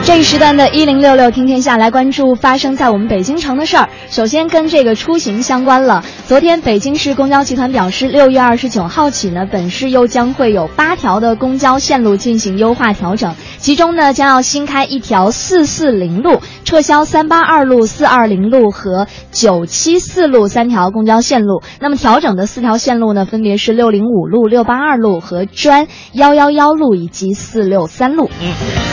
[0.08, 3.90] 这一时段的“一零六六听天下”来关注发生在我们北京城的事儿。
[4.10, 6.02] 首先跟这个出行相关了。
[6.28, 21.62] 昨天，北京市公交集团表示，六月二十九号起呢，本市又将会有八条的公交线路进行优化调整，其中呢将要新开一条四四零路，撤销三八二路、四二零路和九七四路三条公交线路。
[21.82, 28.30] 那么调整的四条线路呢，分别是六零五路、六八二路和专幺幺幺路以及四六三路。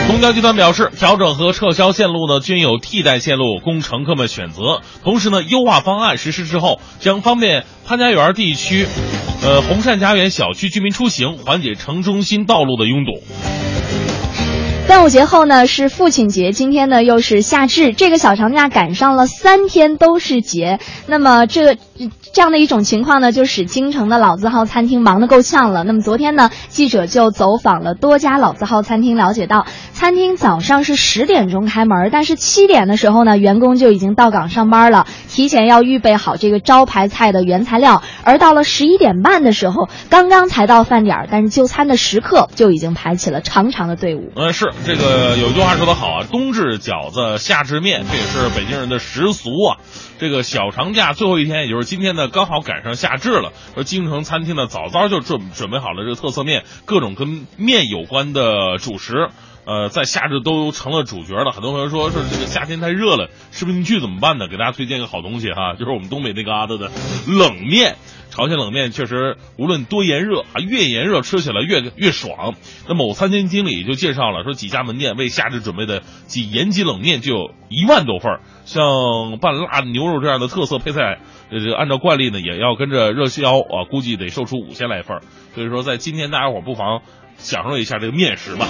[0.07, 4.81] 公交集团表示，调整和撤销线路呢均有替代线路供乘客们选择。
[5.03, 8.87] 同时呢，优化方案实施之后，将方便潘家园地区、
[9.43, 13.23] 呃红善家园小区居民出行，缓解城中心道路的拥堵。
[14.87, 20.79] 端午节后呢是父亲节，今天呢又是夏至，这个小长假赶上了三天都是节。
[21.07, 21.75] 那么这
[22.33, 25.85] 这样的一种情况呢，就使京城的老字号餐厅忙得够呛了。
[25.85, 38.03] 那么昨天呢，记者就走访了多家老字号餐厅，了解到餐厅早上是十点钟开门，但是七点的时候呢，员工就已经到岗上班了，提前要预备好这个招牌菜的原材料。
[38.25, 44.33] 而到了十一点半的时候，刚刚才到饭点儿，但是就餐的食客就已经排起了长长的队伍。
[44.35, 49.79] 嗯，是这个有句话说得好啊，冬至饺子，夏至面，这也是北京人的习俗啊。
[50.17, 53.51] 这个小长假最后一天，也就是今天呢，刚好赶上夏至了。
[53.75, 59.29] 而京城餐厅呢，早早就准准备好了这个特色面，各种跟面有关的主食。
[59.65, 61.51] 呃，在夏至都成了主角了。
[61.51, 64.47] 很多朋友说说这个夏天太热了，吃不进去怎么办呢？
[64.47, 66.91] 给大家推荐一个好东西哈，就是我们东北那嘎达的
[67.27, 67.95] 冷面。
[68.35, 72.53] 朝鲜冷面确实无论多炎热啊，越炎热吃起来越越爽。
[72.85, 81.19] 那某餐厅经理就介绍了，说几家门店为夏至准备的几延吉冷面就有一万多份儿，像拌辣牛肉这样的特色配菜，
[81.49, 85.21] 呃，按照惯例呢也要跟着热销啊，估计得售出五千来份儿。
[85.53, 87.03] 所以说，在今天大家伙不妨
[87.37, 88.67] 享受一下这个面食吧。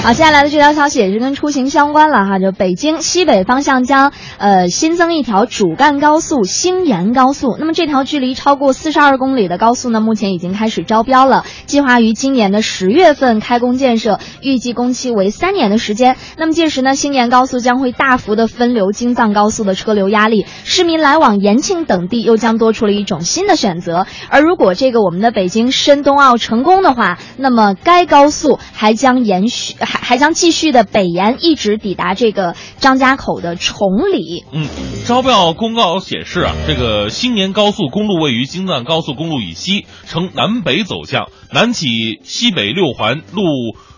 [0.00, 7.56] 好，接下来的这条消息也是跟出行相关了哈，就北京西北方向将呃新增一条主干高速兴延高速。
[7.58, 16.16] 那么这条距离超过四十二公里的高速呢，目前已经开始招标了，计划于今年的十月份开工建设，预计工期为三年的时间。
[16.38, 24.06] 那么届时呢，兴延高速将会大幅的分流京藏高速的车流压力，市民来往延庆等地又将多出了一种新的选择。
[24.30, 29.74] 而如果这个我们的北京申冬奥成功的话，那么该高速还将延续。
[29.88, 34.44] 还还将继续的北延，一直抵达这个张家口的崇礼。
[34.52, 34.66] 嗯，
[35.06, 43.42] 招标公告显示啊，这个新年高速公路位于京藏高速公路以西，呈南北走向，南起西北六环路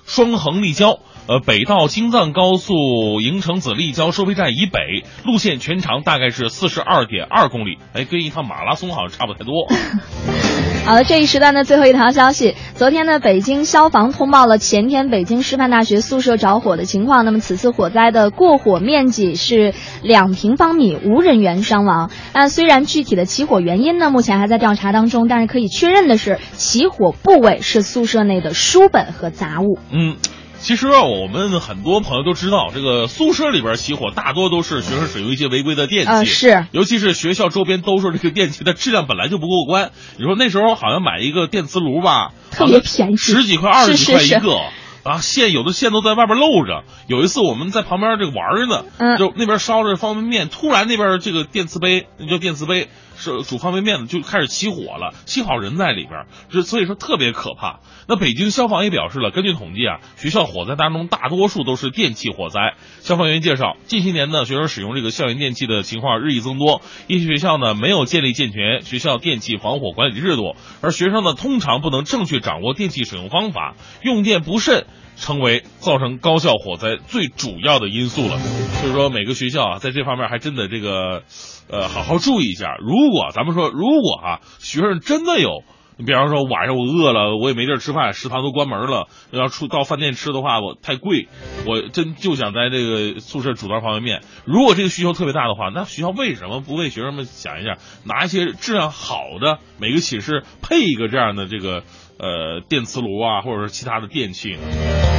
[0.07, 1.01] 双横立交。
[1.27, 9.69] 呃，北到京藏高速营城子立交收费站以北，路线全长大概是四十二点二公里，哎，跟一趟马拉松好像差不太多。
[10.87, 17.25] 好了，这一时段的最后一条消息，昨天呢，北京消防通报了前天北京师范大学宿舍着火的情况。
[17.25, 19.73] 那么此次火灾的过火面积是
[20.03, 22.11] 两平方米，无人员伤亡。
[22.35, 29.79] 那虽然具体的起火原因呢，目前还在调查当中，但是可以确认的是，起火部位是宿舍内的书本和杂物。
[29.93, 30.17] 嗯。
[30.61, 39.91] 其实啊，我们很多朋友都知道，这个宿舍里边起火大多都是学生使用一些违规的电器，呃是尤其是学校周边都说这个电器的质量本来就不过关。
[40.19, 44.61] 你说那时候好像买一个电磁炉吧，特别便宜十几块、二十几是是是块一个。
[45.03, 46.85] 啊，线有的线都在外边露着。
[47.07, 52.89] 有一次我们在旁边这个玩着呢，嗯就那边烧着方便面，突然那边这个电磁杯，那叫电磁杯，
[53.21, 57.81] 是煮方便面的，就开始起火了，幸好人在里边，这所以说特别可怕。
[58.09, 62.75] 那北京消防也表示了，根据统计啊，学校火灾当中大多数都是电气火灾。
[63.01, 74.87] 消防员介绍，近些年呢，学生使用这个校园电器的情况日益增多，一些学校呢没有建立健全学校电气防火管理制度，而学生呢通常不能正确掌握电器使用方法，用电不慎。
[75.21, 81.23] 成为造成高校火灾最主要的因素了，所以说每个学校啊，在这方面还真得这个，
[81.71, 82.77] 呃，好好注意一下。
[82.81, 85.63] 如果咱们说，如果啊，学生真的有，
[85.99, 91.29] 你比方说晚上我饿了，我也没地儿吃饭，食堂都关门了，要出到饭店吃的话，我太贵，
[91.67, 94.23] 我真就想在这个宿舍煮袋方便面。
[94.47, 101.83] 如果这个需求特别大的话，那学校为什么不为学生们想一下，拿一些质量好的，每个寝室配一个这样的这个
[102.19, 105.10] 呃电磁炉啊，或者是其他的电器呢？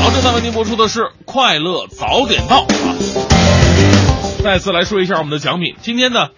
[0.00, 2.96] 好，正在为您播出的是《快乐早点到》啊。
[4.42, 6.28] 再次来说一下我们的奖品，今天呢，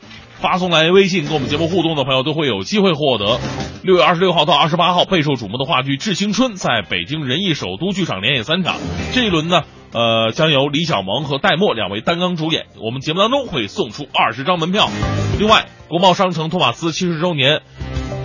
[0.40, 3.38] 发送来微信跟我们节目互动的朋友都会有机会获得
[3.84, 8.78] 六月二十六号到二十八号备受瞩目的话剧《致青春》在北京人艺首都剧场连演三场。
[9.12, 12.64] 这一轮呢，呃，将由李小萌和戴墨两位担纲主演。
[12.84, 14.90] 我们节目当中会送出二十张门票。
[15.38, 17.62] 另外，国贸商城托马斯七十周年。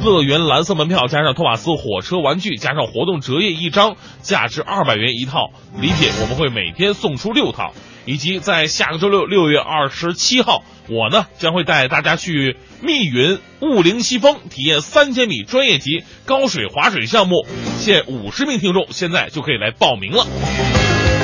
[0.03, 7.73] 乐园蓝色门票加上托马斯火车玩具加上活动折页一张，价值二百元一套礼品，我们会每天送出六套。
[8.05, 17.45] 以及在下个周六六月二十七号，我呢将会带大家去密云雾灵西峰体验三千米专业级高水滑水项目，
[17.77, 20.25] 限五十名听众，现在就可以来报名了。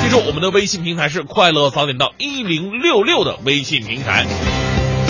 [0.02, 4.26] 记住，我们的微信平台是快乐早点到一零六六的微信平台。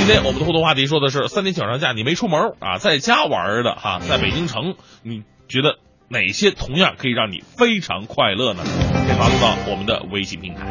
[0.06, 5.78] 今天我们的互动话题说的是三天小长假你没出门啊，在家玩的哈，在北京城，你觉得
[6.10, 8.62] 哪些同样可以让你非常快乐呢？
[9.06, 10.66] 可以发送到我们的微信平台。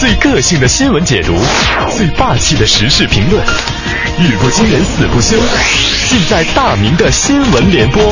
[0.00, 1.34] 最个性的新闻解读，
[1.90, 3.44] 最霸气的时事评论，
[4.20, 5.36] 语不惊人死不休，
[6.08, 8.02] 尽在大明的新闻联播。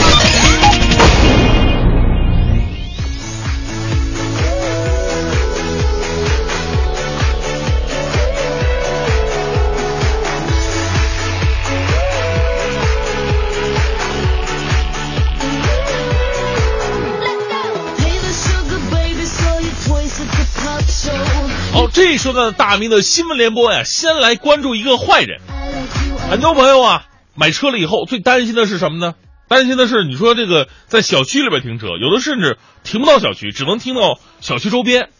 [22.19, 25.41] 说到大明的新闻联播呀，先来关注一个坏人。
[26.31, 27.07] 很多朋友啊，
[27.37, 29.15] 买车了以后最担心的是什么呢？
[29.49, 35.11] 担心的是你说这个在小区里边停车，有的甚至停不到小区，只能停到小区周边。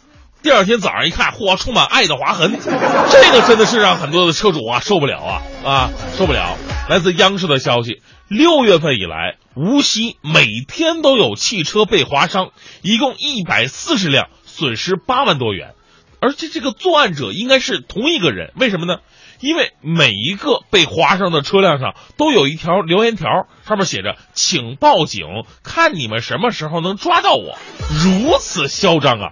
[0.43, 6.57] 第二天早上一看，嚯，充满爱的划痕，这个真的是让很多的车主啊受不了啊啊受不了。
[6.89, 15.75] 来自央视的消息，六月份以来，无锡每天都有汽车被划伤，一共一百四十辆，损失八万多元。
[16.21, 18.99] 而且这个作案者应该是同一个人，为什么呢？
[19.39, 25.25] 因为每一个被划伤的车辆上都有一条留言条，上面写着“请报警，
[25.63, 27.57] 看你们什么时候能抓到我”，
[28.03, 29.29] 如此嚣张啊！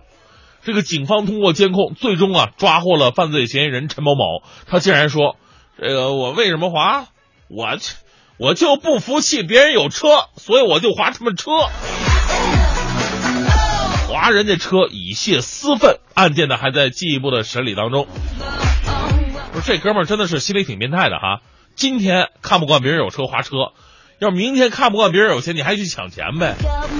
[0.63, 4.43] 这个警方通过监控，最终啊抓获了犯罪嫌疑人陈某某。
[4.65, 5.35] 他竟然说
[5.77, 7.07] ：“这个我为什么划？
[7.49, 7.77] 我
[8.37, 10.07] 我就不服气别人有车，
[10.37, 11.51] 所以我就划他们车。”
[14.17, 18.07] 划人家车以泄私愤，案件呢还在进一步的审理当中。
[19.53, 21.41] 不是这哥们儿真的是心里挺变态的哈！
[21.75, 23.73] 今天看不惯别人有车划车，
[24.17, 26.55] 要明天看不惯别人有钱，你还去抢钱呗？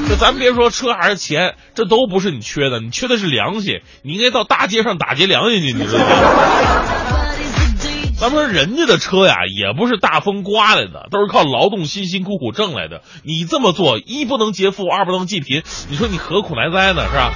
[0.08, 3.82] 这咱别说车还是钱，这都不是你缺的，你缺的是良心。
[4.04, 7.17] 你应该到大街上打劫良心去，你知道吗？
[8.20, 13.04] 咱们说人家的车呀，也不是大风刮来的，都是靠劳动辛辛苦苦挣来的。
[13.24, 17.08] 你这么做，一不能劫富，二不能济贫，你说你何苦来哉呢？
[17.08, 17.32] 是吧？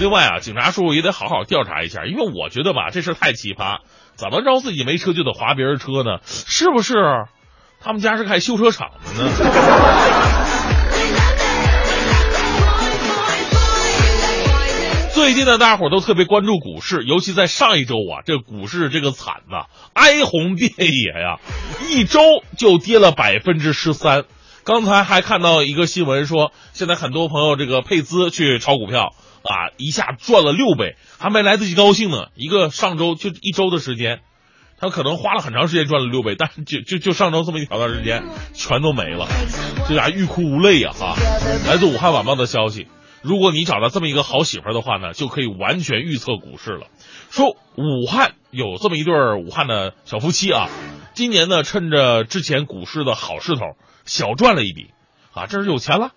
[0.00, 3.78] 另外啊，警察叔叔也得好好调查一下，因为我觉得吧，这事太奇葩，
[4.16, 6.18] 怎么着自己没车就得划别人车呢？
[6.26, 6.94] 是不是？
[7.80, 9.30] 他们家是开修车厂的呢？
[15.24, 21.40] 最近呢，大家伙都特别关注股市，尤其在上一周啊，这股市这个惨呐，哀鸿遍野呀，
[21.88, 22.20] 一周
[22.58, 24.24] 就跌了百分之十三。
[24.64, 29.14] 刚才还看到一个新闻说，现在很多朋友这个配资去炒股票
[29.44, 34.20] 啊，一下赚了六倍，还没来得及高兴呢，一个上周就一周的时间，
[34.78, 39.26] 他可能花了很长时间赚了六倍，但是就就就上周这么一小段时间，全都没了，
[39.88, 40.92] 这俩欲哭无泪呀！
[40.92, 41.16] 哈，
[41.66, 42.88] 来自武汉晚报的消息，
[43.24, 46.88] 如果你找到这么一个好媳妇儿的话呢，就可以完全预测股市了。
[47.30, 50.68] 说武汉有这么一对武汉的小夫妻啊，
[51.14, 53.62] 今年呢趁着之前股市的好势头，
[54.04, 54.90] 小赚了一笔，
[55.32, 56.10] 啊，这是有钱了，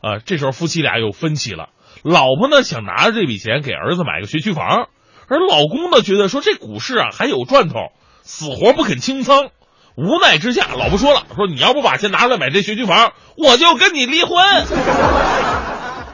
[0.00, 1.68] 啊，这时候夫妻俩有分歧了，
[2.02, 4.88] 老婆呢想拿着这笔钱给儿子买个学区房，
[5.28, 7.92] 而老公呢觉得说这股市啊还有赚头，
[8.22, 9.50] 死活不肯清仓。
[9.96, 14.34] 无奈之下，老婆说了：“说你要不把钱拿出来买这学区房，我就跟你离婚。”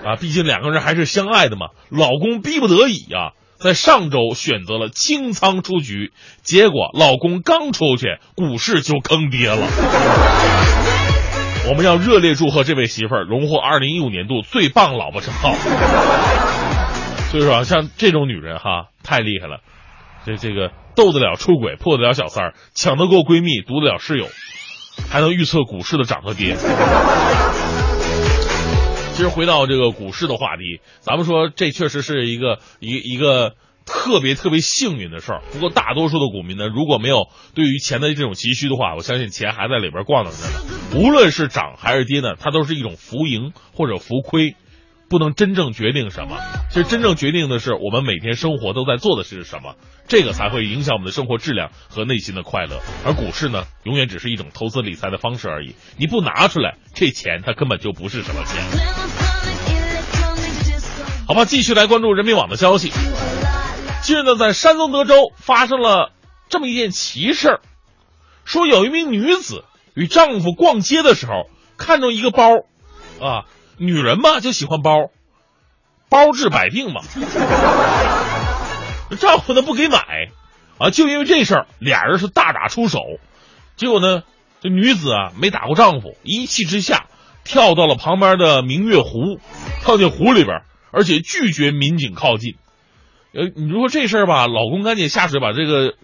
[0.04, 1.68] 啊，毕竟两个人还是相爱的嘛。
[1.90, 9.58] 老公逼不得已啊、在上周选择了清仓出局，结果老公刚出去，股市就坑跌了。
[11.68, 15.54] 我们要热烈祝贺这位媳妇儿荣获二零一五年度最棒老婆称号。
[17.30, 19.60] 所以说啊，像这种女人哈，太厉害了。
[20.24, 24.26] 这这个斗得了出轨，破得了小三儿，抢得过闺蜜，毒得了室友，
[25.10, 26.56] 还能预测股市的涨和跌。
[29.20, 33.54] 其实回到这个股市的话题，咱们说这确实是一个一一个
[33.84, 35.42] 特别特别幸运的事儿。
[35.52, 40.48] 不过大多数的股民呢，如果没有对于钱的这种急需的话，我相信钱还在里边逛荡着呢。
[40.94, 44.56] 无论是涨还是跌呢，它都是一种浮盈或者浮亏。
[45.10, 46.38] 不能真正决定什么，
[46.70, 49.74] 其实真正决定的是我们每天生活都在做的是什么，
[50.06, 52.80] 这个才会影响我们的生活质量和内心的快乐。
[53.04, 58.62] 而股市呢，永远只是一种投资理财的方式而已，你不拿出来，这钱它根本就不是什么钱。
[61.26, 62.92] 好吧，继续来关注人民网的消息。
[64.02, 66.12] 近日呢，在山东德州发生了
[66.48, 67.60] 这么一件奇事儿，
[68.44, 72.44] 说有一名女子与丈夫逛街的时候，看中一个包，
[73.20, 73.50] 啊。
[73.80, 75.08] 女人嘛就喜欢包，
[76.10, 77.00] 包治百病嘛。
[79.18, 80.28] 丈夫呢不给买，
[80.78, 83.00] 啊，就因为这事儿，俩人是大打出手。
[83.76, 84.22] 结果呢，
[84.60, 87.06] 这女子啊没打过丈夫，一气之下
[87.42, 89.40] 跳到了旁边的明月湖，
[89.80, 90.60] 跳进湖里边，
[90.92, 92.56] 而且拒绝民警靠近。
[93.32, 95.94] 呃，你如说这事儿吧，老公赶紧下水把这个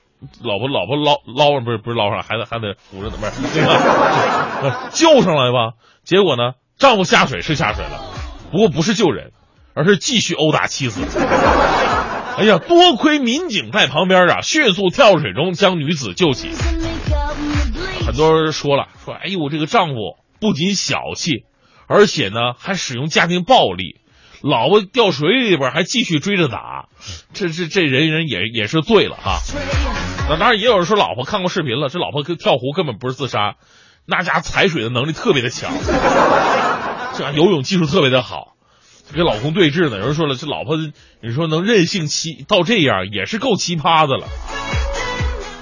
[0.42, 5.74] 老婆老婆捞捞上，不是不是捞上，还得还得扶着呢，不是那个 救上来吧。
[6.04, 6.54] 结果呢？
[6.78, 8.12] 丈夫下水是下水了，
[8.52, 9.32] 不过不是救人，
[9.74, 11.00] 而是继续殴打妻子。
[12.36, 16.50] 哎呀，多亏民警在旁边啊，迅速跳水中将女子救起。
[18.04, 19.94] 很多人说了，说哎呦，这个丈夫
[20.38, 21.44] 不仅小气，
[21.86, 24.00] 而且呢还使用家庭暴力，
[24.42, 26.88] 老婆掉水里边还继续追着打，
[27.32, 29.38] 这这这人人也也是醉了哈。
[30.28, 33.54] 那当然也有人说，老婆看过视频了，这老婆跳湖根本不是自杀。
[34.08, 35.72] 那家踩水的能力特别的强，
[37.16, 38.56] 这游泳技术特别的好，
[39.14, 39.98] 跟老公对峙呢。
[39.98, 40.76] 有人说了，这老婆
[41.22, 44.26] 你说能任性奇到这样，也是够奇葩的了。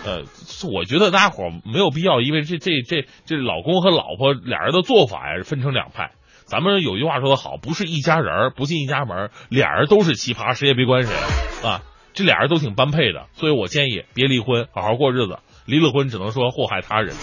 [0.05, 0.23] 呃，
[0.71, 6.11] 我觉得大家伙没有必要，因为这这这这老公和老婆俩人的做法呀，分成两派。
[6.45, 11.15] 咱们有句话说的好，不是一家人不进一家门，俩人都是奇葩，谁也别管谁
[11.67, 11.83] 啊。
[12.13, 15.39] 这俩人都挺般配的，所以我建议别离婚，好好过日子。
[15.67, 17.15] 离了婚只能说祸害他人。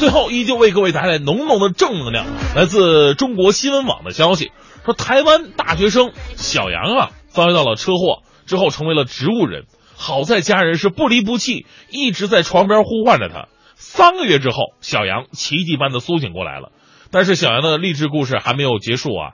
[0.00, 2.24] 最后，依旧为各位带来浓浓的正能量。
[2.56, 4.50] 来自中国新闻网的消息
[4.86, 9.66] 说，台湾大学生小杨啊，遭遇到了车祸之后成为了植物人。
[9.94, 13.48] 好在家人是不离不弃，一直在床边呼唤着他。
[13.74, 16.72] 三个月之后，小杨奇迹般的苏醒过来了。
[17.10, 19.32] 但是小杨的励志故事还没有结束啊。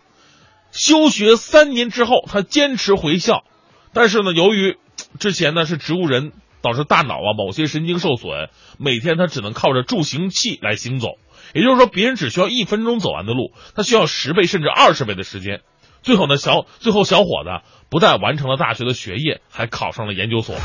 [0.72, 3.44] 休学三年之后，他坚持回校，
[3.92, 4.78] 但是呢，由于
[5.20, 6.32] 之前呢是植物人，
[6.66, 11.10] 导致大脑啊某些神经受损，每天他只能靠着助行器来行走。
[11.54, 15.60] 也就是说，别人只需要一分钟走完的路，他需要十倍甚至二十倍的时间。
[16.02, 20.56] 最后呢，小最后小伙子不但完成了大学的学业，还考上了研究所。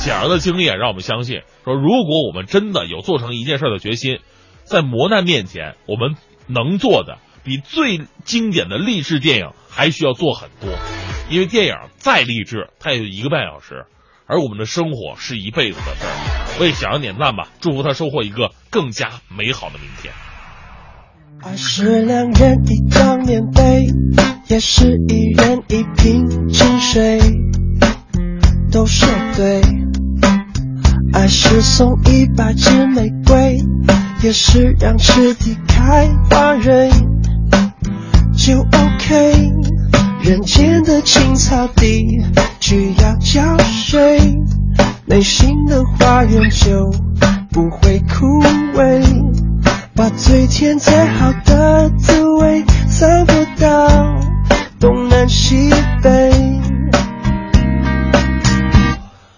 [0.00, 4.18] 小杨的经历让我们相信，说如果我们真的有做成一件事的决心，
[4.64, 7.16] 在磨难面前，我们能做的。
[7.42, 10.68] 比最经典的励志电影还需要做很多，
[11.30, 13.86] 因为电影再励志，它也就一个半小时，
[14.30, 16.60] 而我们的生活是一辈子的事儿。
[16.60, 20.14] 为小杨点赞吧，祝福他收获一个更加美好的明天。
[21.42, 23.86] 爱是两人一张棉被，
[24.46, 27.18] 也是一人一瓶清水，
[28.70, 29.62] 都说对。
[31.12, 33.58] 爱是送一百支玫瑰，
[34.22, 36.88] 也是让池底开花蕊。
[38.42, 39.52] 就 OK，
[40.22, 42.24] 人间的青草地
[42.58, 44.18] 只要浇水，
[45.04, 46.90] 内心的花园就
[47.52, 48.42] 不会枯
[48.78, 49.02] 萎。
[49.94, 54.16] 把最甜最好的滋味散不到
[54.80, 55.70] 东南西
[56.02, 56.32] 北，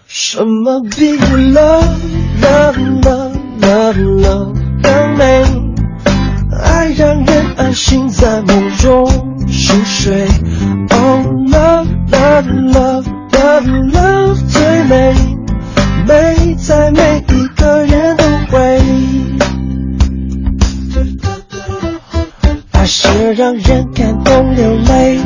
[0.07, 1.83] 什么比 love
[2.41, 3.01] love
[3.59, 5.72] love love 更美？
[6.61, 9.05] 爱让人安心在梦中
[9.47, 10.27] 熟睡。
[10.89, 15.13] Oh love love love love love 最美，
[16.07, 18.81] 美在每一个人都会。
[22.71, 25.19] 爱是让人感动流泪，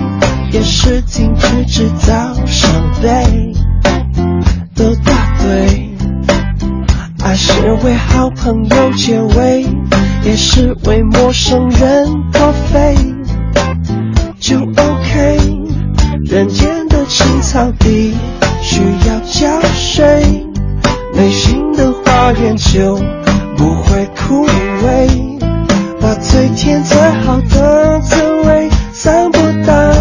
[0.51, 2.69] 也是停止制造伤
[3.01, 3.53] 悲
[7.47, 9.65] 是为好朋友解围，
[10.23, 12.93] 也是为陌生人破费，
[14.37, 15.39] 就 OK。
[16.25, 18.13] 人间的青草地
[18.61, 20.45] 需要浇水，
[21.13, 22.97] 内心的花园就
[23.55, 25.07] 不会枯萎。
[26.01, 29.93] 把最甜最好的滋味散播到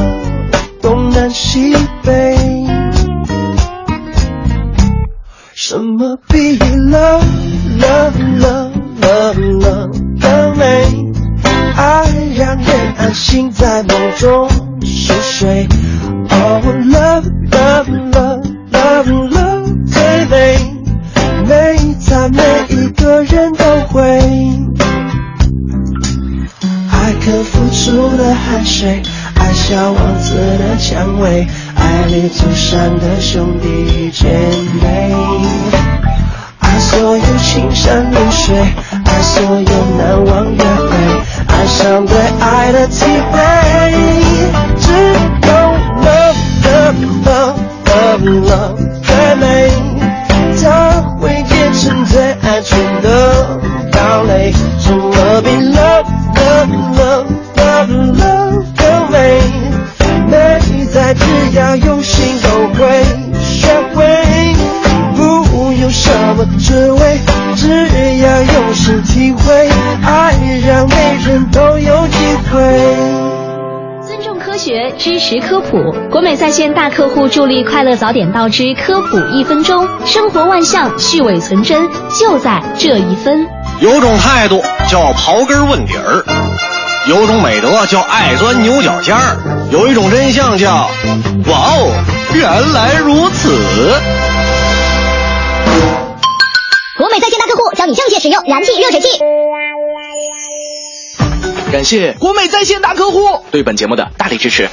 [0.82, 2.36] 东南西北。
[5.54, 6.58] 什么比
[32.98, 34.26] 的兄弟姐
[34.80, 34.85] 妹，
[75.70, 75.94] 普。
[76.10, 81.88] 国美在线大客户助力快乐早点到之科普一分钟，生活万象，去伪存真，
[82.18, 83.46] 就在这一分。
[83.80, 86.24] 有种态度叫刨根问底儿，
[87.08, 89.36] 有种美德叫爱钻牛角尖儿，
[89.70, 90.88] 有一种真相叫
[91.46, 91.92] 哇哦，
[92.34, 93.50] 原来如此。
[96.98, 99.08] 国美在线大客户教你正确使用燃气热水器。
[101.70, 104.68] 感谢国美在线大客户对本节目的大力支持。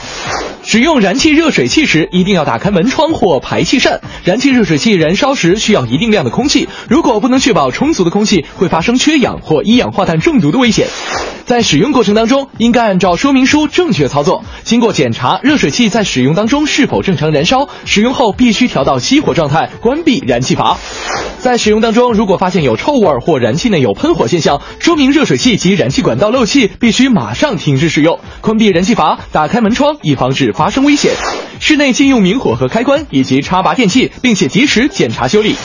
[0.66, 4.00] 使用燃气热水器时，一定要打开门窗或排气扇。
[4.24, 10.88] 燃气热水器燃烧时需要一定量的空气，如果不能确保充足的空气，会发生缺氧或一氧化碳中毒的危险。
[11.46, 14.46] 在使用过程当中，应该按照说明书正确操作。
[14.64, 20.78] 经过检查，热水器在使用当中是否正常燃烧，使用后必须调到熄火状态，关闭燃气阀。
[21.40, 31.12] 在使用当中，如果发现有臭味或燃气内有喷火现象，说明热水器及燃气管道漏气，必须马上停止使用，关闭燃气阀，打开门窗，以防止发生危险。
[31.60, 35.56] 室内禁用明火和开关以及插拔电器，并且及时检查修理。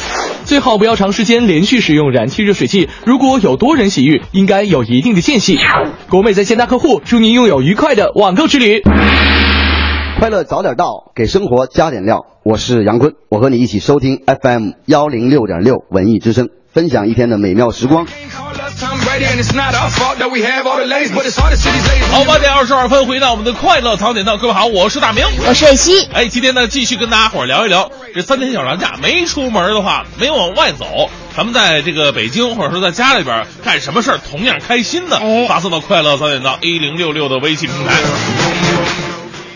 [0.45, 5.59] 最好不要长时间连续使用燃气热水器，如果有多人洗浴，应该有一定的间隙。
[6.09, 8.83] 国美在线大客户，祝您拥有愉快的网购之旅。
[10.19, 12.27] 快乐早点到，给生活加点料。
[12.45, 18.07] 我是杨坤，我和你一起收听 FM 幺零六点六文艺之声，分享一天的美妙时光。
[18.07, 18.15] 好，
[22.25, 26.05] 八点二十二分，回到我们的快乐早点到，各位好，我是大明，我是瑞希。
[26.13, 37.95] 哎，今天呢，继续跟大家伙儿聊一聊这三天小长假没出门的话，没往外走，咱们在这个北京或者说在家里边干什么事儿同样开心的，发送到快乐早点到一零六六的微信平台。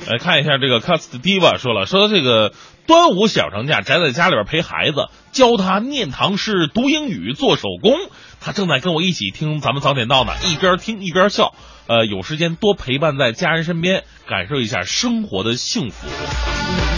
[0.09, 2.53] 来看一下这个 Cast Diva 说了，说这个
[2.87, 7.93] 端午小长假宅在家里边陪孩子，教他念唐诗、读英语、做手工。
[8.41, 11.55] 他正在跟我一起听咱们早点到呢，一边听一边笑。
[11.89, 16.07] 呃，有时间多陪伴在家人身边，感受一下生活的幸福。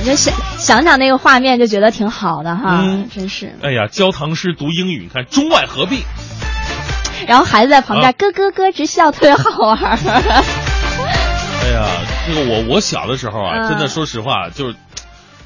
[0.01, 3.57] 你就想想想那个画面，就觉得挺好的哈，嗯真是。
[3.63, 6.03] 哎呀，教唐诗、读英语，你看中外合璧。
[7.27, 9.97] 然后孩子在旁边啊咯咯咯直笑，特别好玩儿。
[11.63, 11.87] 哎呀，
[12.27, 14.77] 这个我我小的时候啊，嗯真的说实话，就是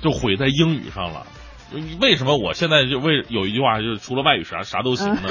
[0.02, 1.26] 就毁在英语上了。
[2.00, 5.22] 为什么我现在就为有一句话就是除了外语啥啥都行呢？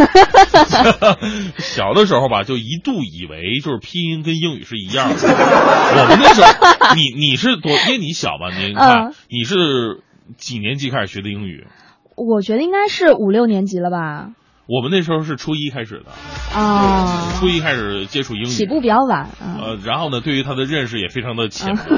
[1.57, 5.15] 小的时候吧，就一度以为就是拼音跟英语是一样的。
[5.25, 9.55] 我们那时候，你你是多，因为你小吧，你看、嗯你是
[10.37, 11.65] 几年级开始学的英语？
[12.15, 14.29] 我觉得应该是五六年级了吧？
[14.67, 16.11] 我们那时候是初一开始的，
[16.59, 19.29] 啊，初一开始接触英语，起步比较晚
[19.85, 21.83] 然后呢，对于他的认识也非常的浅薄。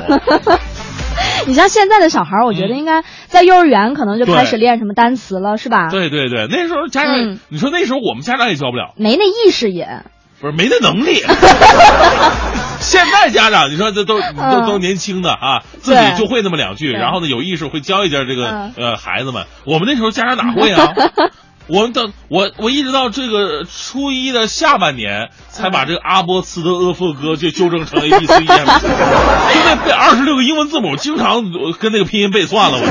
[1.48, 5.90] 你像现在的小孩儿，我觉得应该在幼儿园可能就开始练什么单词了，是吧？
[5.92, 10.04] 对对对，那时候家长，嗯你说那时候我们家长也教不了，没那意识也。
[10.42, 11.16] 不是没那能力。
[12.80, 19.46] 现在家长，你说这都都都年轻的啊，自己就会那么两句，然后呢有意识会教一教这个嗯呃孩子们。
[19.66, 20.94] 我们那时候家长哪会啊？
[21.70, 31.44] 我们等我我一直到这个初一的下半年，才把这个阿波茨的阿佛哥就纠正成 A B C D M，因为背二十六个英文字母，经常
[31.80, 32.84] 跟那个拼音背算了我。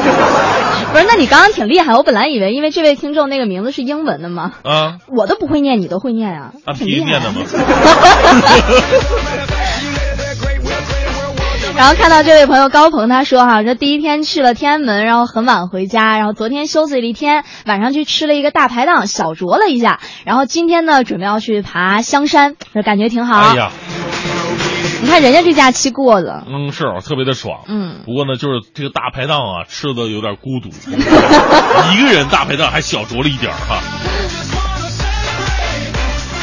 [0.92, 7.42] 不是，那你刚刚挺厉害，我本来以为因为这位听众那个名字是英文的嘛，啊，我都不会念，你都会念啊，按挺厉害拼音念的吗？
[11.78, 23.38] 然后看到这位朋友高鹏，他说哈，这第一天去了天安门，然后很晚回家，然后昨天休息了一天，晚上去吃了一个大排档，小酌了一下，然后今天呢准备要去爬香山，这感觉挺好。
[23.38, 23.70] 哎呀，
[25.02, 27.60] 你看人家这假期过的，嗯，是特别的爽。
[27.68, 30.70] 嗯，不过呢，就是这个大排档啊，吃的有点孤独，
[31.94, 34.47] 一个人大排档还小酌了一点儿哈。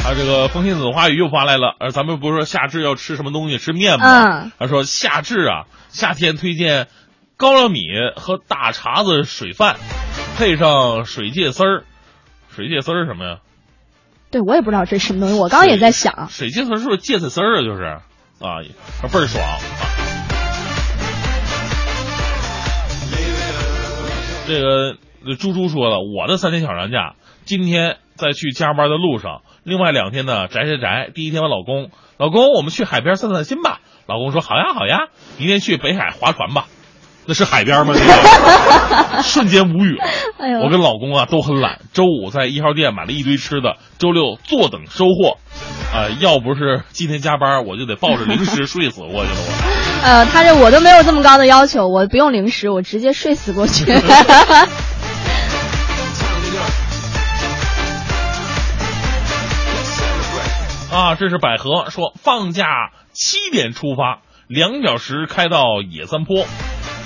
[0.07, 4.05] 他这个风信子花语又发来了，呃，咱们不是说夏至要吃什么东西，吃面吗？
[4.05, 6.89] 嗯他说夏至啊，夏天推荐
[7.37, 7.79] 高粱米
[8.15, 9.77] 和大碴子水饭，
[10.37, 11.85] 配上水芥丝儿。
[12.49, 13.37] 水芥丝儿是什么呀？
[14.29, 17.63] 对我也不知道这是什么东西，我刚刚也在想，水芥丝儿是不是芥菜丝儿啊？
[17.63, 18.61] 就是啊，
[19.11, 19.57] 倍儿爽啊。
[24.45, 31.09] 这个呃猪猪说了，我的三天小长假，今天在去加班的路上，另外两天呢宅宅宅。
[31.13, 33.79] 第一天我老公，老公我们去海边散散心吧。
[34.05, 35.07] 老公说好呀好呀，
[35.39, 36.67] 明天去北海划船吧。
[37.25, 37.93] 那是海边吗？
[37.97, 40.03] 这个瞬间无语了。
[40.63, 45.39] 我跟老公啊都很懒，周五在一号店买了一堆吃的，周六坐等收获。
[45.91, 49.37] 啊、要不是今天加班，我就得抱着零食睡死过去了。
[49.37, 53.85] 我 呃，他这我都没有这么高的要求，我不用零食，我直接睡死过去。
[60.95, 66.45] 啊，这是百合说放假七点出发，两小时开到野三坡，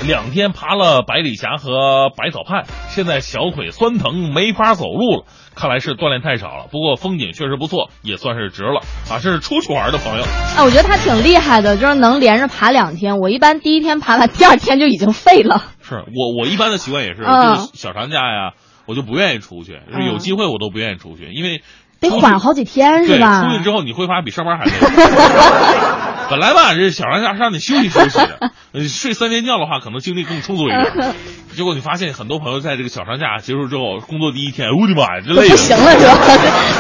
[0.06, 5.26] 两天爬了百里峡和百草畔，现在小腿酸疼，没法走路了。
[5.56, 9.18] 看来是锻炼太少了，不过风景确实不错，也算是值了啊！
[9.24, 10.24] 这是出去玩的朋友。
[10.24, 13.18] 啊，我觉得他挺厉害的，就是能连着爬两天。
[13.18, 15.64] 我一般第一天爬完，第二天就已经废了。
[15.82, 18.54] 是我我一般的习惯也是，嗯就是小长假呀，
[18.86, 21.62] 我就不愿意出去，就是有机会我都不愿意出去，因为
[22.00, 23.44] 得缓好几天是吧？
[23.44, 24.72] 出去之后你会发现比上班还累。
[26.30, 31.16] 本来吧，这小长假是让你休息休息的，呃睡三天觉的话，可能精力更充足一点。
[31.58, 36.16] 结果你发现很多朋友在这个小长假结束之后，工作第一天，我的妈呀，这累的不行了是吧？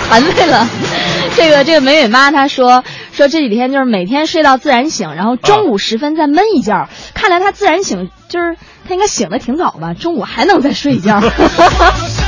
[0.07, 0.67] 残废了。
[1.35, 6.87] 这个这个美美妈她说说这几天就是每天睡到自然醒，然后中午时分再闷一觉。
[7.15, 8.55] 看来她自然醒就是
[8.87, 11.19] 她应该醒的挺早吧，中午还能再睡一觉。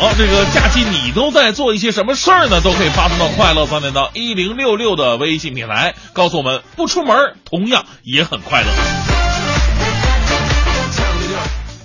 [0.00, 2.62] 好，这个假期你都在做一些什么事儿呢？
[2.62, 8.68] 都可以发送到快乐三点到一零六六的微信平台，告诉我们不出门同样也很快乐。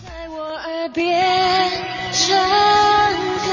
[0.06, 1.70] 在我耳边
[2.14, 2.38] 唱
[3.44, 3.52] 歌，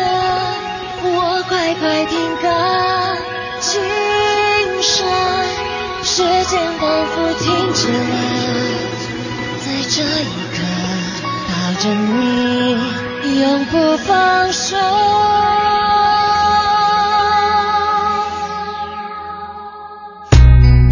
[1.11, 2.49] 我快快听歌，
[3.61, 3.83] 欣
[4.81, 5.09] 赏，
[6.05, 7.99] 时间仿佛停止了，
[9.59, 10.63] 在这一刻
[11.63, 12.77] 抱着你，
[13.41, 14.77] 永不放手。
[20.33, 20.91] 嗯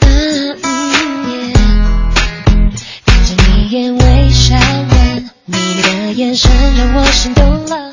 [0.00, 1.52] 嗯嗯
[3.04, 7.90] 看着你眼微笑问，迷离的眼神让我心动了。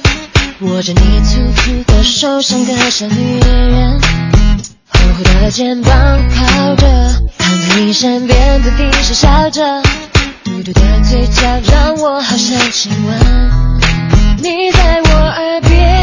[0.60, 4.00] 握着你粗粗的手，像个小女人，
[4.90, 5.92] 厚厚的肩膀
[6.36, 6.86] 靠着，
[7.76, 9.82] 你身边，的低声笑着，
[10.44, 11.42] 嘟嘟的嘴角
[11.72, 13.18] 让我好想亲吻。
[14.40, 15.97] 你在我耳边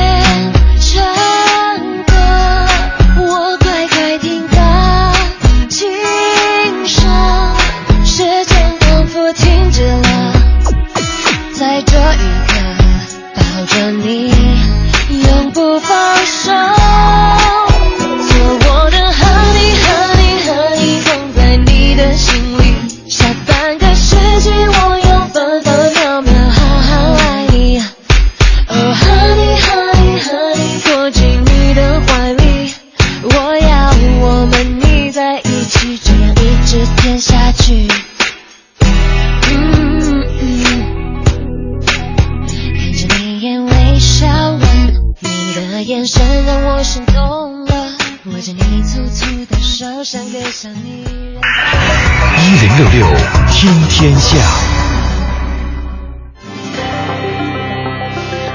[52.77, 53.07] 六六
[53.53, 54.37] 听天下，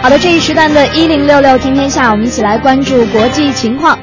[0.02, 3.98] 好的，这一时段的“一零六六听天下”，我们一起来关注国际情况。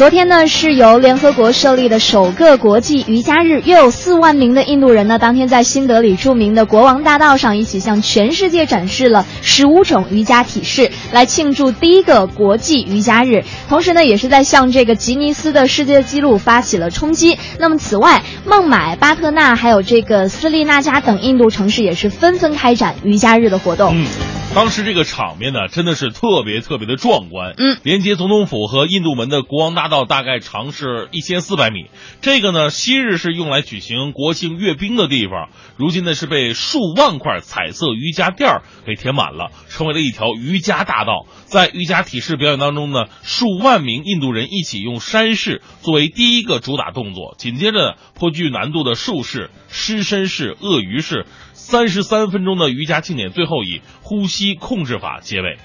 [0.00, 13.44] 昨天呢，是由联合国设立的首个国际瑜伽日，约有四万名的印度人呢，当天在新德里著名的国王大道上，一起向全世界展示了十五种瑜伽体式，来庆祝第一个国际瑜伽日。
[13.68, 17.38] 同时呢，也是在向这个吉尼斯的世界纪录发起了冲击。
[17.58, 23.94] 那么，此外，孟买、巴特纳还有这个斯利那加等印度城市也是纷纷开展瑜伽日的活动。
[23.94, 24.06] 嗯，
[24.52, 27.54] 当时这个场面呢，真的是特别特别的壮观。
[27.56, 31.86] 嗯，连接总统府和印度门的国王大道大概长是一千四百米。
[32.20, 41.26] 这个呢，昔日是用来举行国庆阅兵的地方，如今呢是被数万块彩色瑜伽垫儿给填满了，成为了一条瑜伽大道。
[41.44, 51.24] 在瑜伽体式表演当中呢，数万名印度人一起用山式作为第一个主打动作，紧接着颇具难度的树式、狮身式、鳄鱼式，
[51.70, 55.56] 三十三分钟的瑜伽庆典最后以呼吸控制法结尾。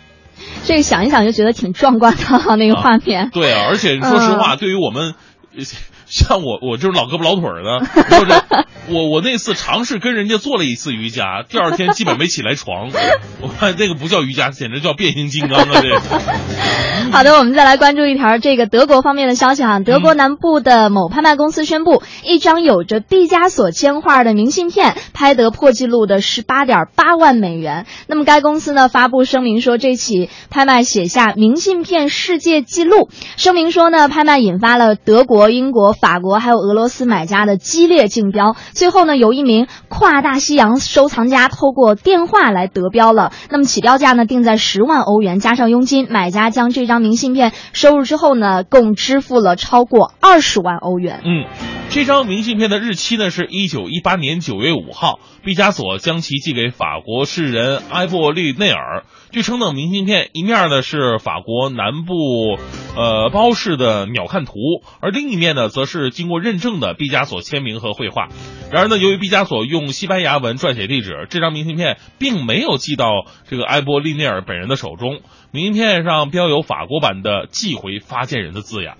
[0.64, 3.32] 这个想一想就觉得挺壮观的那个画面。
[3.32, 5.16] 对啊，而且说实话，对于我们。
[5.58, 5.64] 呃
[6.08, 7.80] 像我，我就是老胳膊老腿儿的，
[8.20, 8.45] 或者
[8.89, 12.91] 我我那次尝试跟人家做了一次瑜伽，第二天基本没起来床。
[13.41, 15.82] 我看那个不叫瑜伽，简直叫变形金刚啊！
[15.82, 15.99] 这个。
[17.12, 19.80] 好的，我们再来关注一条这个德国方面的消息哈。
[19.80, 27.88] 德国南部的某拍卖公司宣布，一张有着毕加索铅画的明信片拍得破纪录的十八点八万美元。
[28.06, 33.10] 那么该公司呢发布声明说，这起拍卖写下明信片世界纪录。
[33.38, 38.56] 声明说呢，拍卖引发了德国、英国、法国还有俄罗斯买家的激烈竞标。
[38.74, 43.32] 最后呢，由一名跨大西洋收藏家透过电话来得标了。
[43.50, 47.06] 那么起标价呢定在十万欧元，加上佣金，买家将这张。
[47.06, 51.22] 明信片收入之后呢，共支付了超过二十万欧元。
[51.24, 51.46] 嗯，
[51.89, 59.04] 这张明信片的日期呢是一九一八年九月五号，毕加索将其寄给法国诗人埃布利内尔。
[59.30, 62.58] 据称呢，明信片一面呢是法国南部
[62.96, 64.54] 呃包氏的鸟瞰图，
[65.02, 68.30] 而另一面呢则是经过认证的毕加索签名和绘画。
[68.72, 73.08] 然而呢，由于毕加索用西班牙文撰写地址，这张明信片并没有寄到
[73.48, 75.22] 这个埃波利内尔本人的手中。
[75.56, 78.97] 名片上标有法国版的寄回发件人的字样。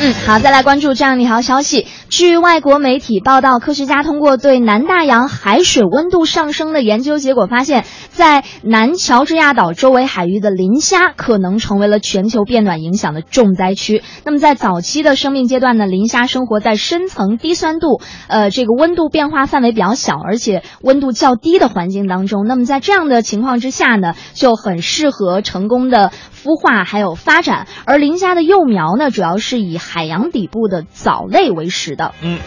[0.00, 1.86] 嗯，好，再来关注这样一条消息。
[2.10, 14.02] 据外国媒体报道，科学家通过对南大洋海水温度上升的研究结果发现，在南乔治亚岛周围海域的磷虾可能成为了全球变暖影响的重灾区。
[14.24, 22.46] 那么在早期的生命阶段呢，磷虾生活在深层低酸度、呃这个温度变化范围比较小，而且温度较低的环境当中。
[22.46, 27.68] 那么在这样的情况之下呢，就很适合成功的的孵化还有发展。
[27.86, 32.12] 而磷虾的幼苗呢，主要是以海洋底部的藻类为食的。
[32.20, 32.40] 嗯，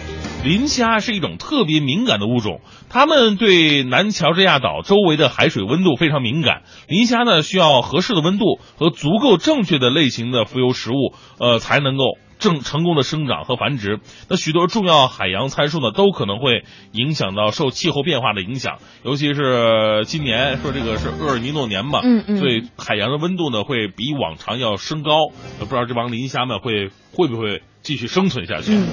[0.43, 6.63] 磷虾是一种特别敏感的物种，它们对南乔治亚岛周围的海水温度非常敏感。
[6.89, 12.03] 磷虾呢，需要合适的温度和足够正确的类型的浮游食物，呃，才能够。
[12.39, 25.27] 正成功的生长和繁殖，那许多重要海洋参数呢，都可能会影响到受气候变化的影响，尤其是今年说这个是厄尔尼诺年嘛，嗯嗯，所以海洋的温度呢会比往常要升高，
[25.59, 28.75] 不知道这帮磷虾们会会不会继续生存下去。
[28.75, 28.85] 嗯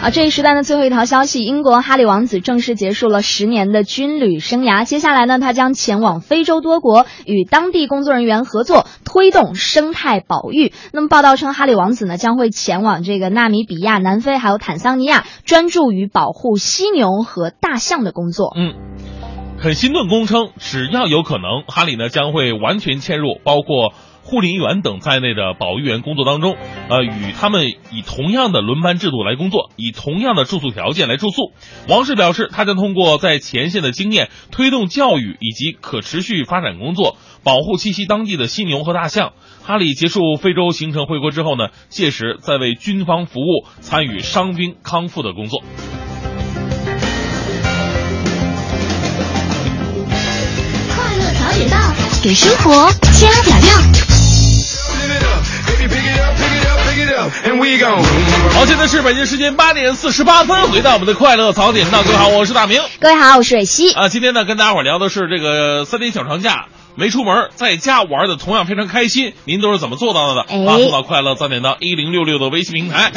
[0.00, 4.84] 啊，这一时段的最后一条消息，英国哈里王子正式结束了十年的军旅生涯。
[4.84, 10.72] 接下来呢，他将前往非洲多国，与当地工作人员合作，推动生态保育。
[10.92, 18.54] 那么，报道称，哈里王子呢将会前往这个纳米比亚、南非还有坦桑尼亚，专注于保护犀牛和大象的工作。
[18.56, 18.74] 嗯。
[19.60, 23.92] 肯辛顿公称，只要有可能，哈里呢将会完全嵌入包括。
[24.22, 26.56] 护林员等在内的保育员工作当中，
[26.88, 31.52] 呃，与他们以同样的轮班制度来工作，以同样的住宿条件来住宿。
[31.88, 39.32] 王室表示，他将通过在前线的经验，推动教育以及可持续发展工作，保护栖息当地的犀牛和大象。
[39.62, 45.62] 哈里结束非洲行程回国之后呢，届时再为军方服务，参与伤兵康复的工作。
[50.88, 51.76] 快乐早点到，
[52.22, 53.70] 给生活加点料。
[58.52, 64.10] 好，现在是北京时间八点四十八分，回到我们的快乐早点到，各位好，我是大明，各位好，我是蕊希啊。
[64.10, 70.42] 今天呢，跟大家伙聊的是这个三天小长假没出门，在家玩的同样非常开心，您都是怎么做到的呢？
[70.66, 73.10] 发送到快乐早点到一零六六的微信平台，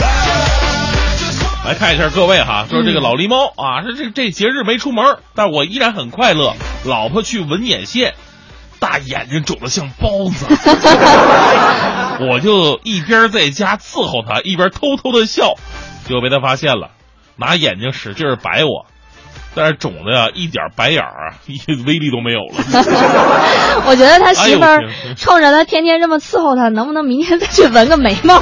[1.65, 8.13] 来看一下各位哈，说这个老狸猫啊，这这这节日没出门，但我依然很快乐，老婆去纹眼线。
[8.83, 10.45] 大眼睛肿得像包子，
[12.27, 15.53] 我就一边在家伺候他，一边偷偷的笑，
[16.05, 16.89] 就被他发现了，
[17.37, 18.85] 拿眼睛使劲白我。
[19.55, 22.55] 但是肿的呀，一点白眼儿啊， 一威力都没有了。
[23.87, 24.83] 我觉得他媳妇儿
[25.15, 28.37] 冲着他天天这么伺候他，能不能明天再去纹个眉毛？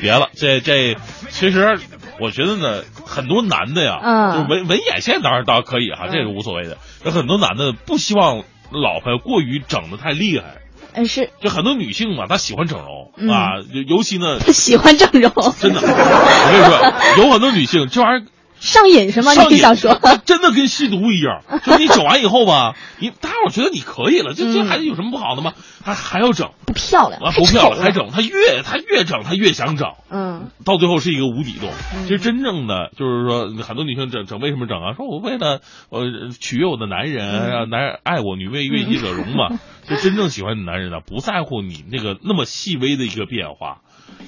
[0.00, 0.98] 别了，这这，
[1.30, 1.78] 其实
[2.18, 6.76] 我觉得呢，很多男的呀，嗯就纹纹眼线当然当然可以哈，这个无所谓的。
[7.04, 10.58] 有很多男的不希望老婆过于整的太厉害，
[10.92, 18.26] 嗯，是就很多女性嘛，她喜欢整容、嗯啊，尤尤其呢， 喜欢整容，真的，我跟你说，有很多女性这玩意儿。
[18.60, 19.34] 上瘾是吗？
[19.34, 19.98] 上瘾你想说？
[20.24, 25.54] 真的跟吸毒一样， 就你整完以后吧，你大伙儿觉得你可以了，这这孩子有什么不好的吗？
[25.82, 31.70] 还还要整，不漂亮，啊，不漂亮， 还整，他越他越整，他越想整，嗯，到最后是一个无底洞。
[31.94, 34.92] 嗯其实真正的就是说，很多女性整整为什么整啊？
[34.94, 36.00] 说我为了呃
[36.38, 39.58] 取悦我的男人，嗯让男人爱我，女为悦己者容嘛。
[39.88, 43.78] 就真正喜欢你的男人呢，不在乎你那个那么细微的一个变化。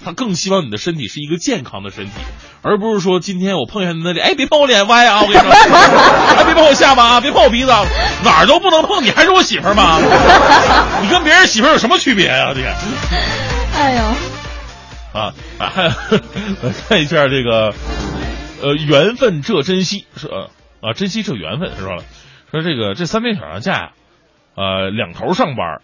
[0.05, 2.13] 他更希望你的身体是一个健康的身体，
[2.63, 5.23] 而不是说今天我碰一下你的脸，哎，别碰我脸歪啊！
[5.23, 5.51] 我跟你说，
[6.37, 7.85] 哎，别碰我下巴啊， 别碰我鼻子啊，
[8.25, 9.99] 哪儿都不能碰，你还是我媳妇儿吗？
[11.03, 12.63] 你跟别人媳妇儿有什么区别啊、你
[13.75, 14.03] 哎呦，
[15.21, 15.69] 啊啊！
[15.69, 15.91] 还
[16.89, 17.75] 看一下这个，
[18.63, 21.97] 呃，缘分这珍惜是呃啊，珍惜这缘分是吧？
[22.51, 23.91] 说这个这三天小长假呀，
[24.57, 25.81] 呃，两头上班，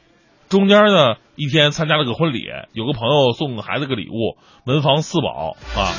[0.48, 5.92] 中间呢一天参加了个婚礼，有个朋友送孩子个礼物，文房四宝啊，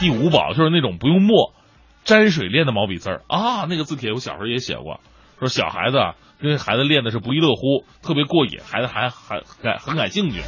[0.00, 1.54] 第五宝就是那种不用墨，
[2.02, 5.00] 沾水练的毛笔字儿啊，那个字帖我小时候也写过，
[5.38, 10.40] 说小孩子啊跟孩子练的是不亦乐乎，特别过瘾，孩子还还感很感兴趣。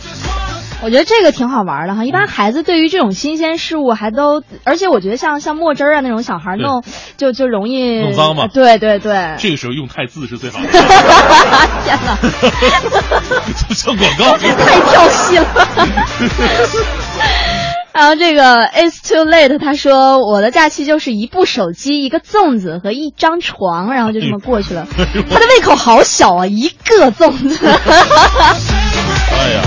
[0.83, 2.05] 我觉得这个挺好玩的哈。
[2.05, 6.83] 一般孩子对于这种新鲜事物还都，而且我觉得像像墨汁儿啊那种小孩弄，
[7.19, 10.67] 就就容易弄脏嘛对对对，这个时候用太字是最好的。
[11.85, 12.17] 天哪，
[13.75, 15.47] 像广告， 太跳戏了。
[17.93, 24.87] 然后这个 It's too late，他说我的假期就是一部手机、一个粽子和一张床，然后就这么过去了。
[24.97, 27.67] 他的胃口好小啊，一个粽子。
[27.67, 27.75] 哎
[29.53, 29.61] 呀，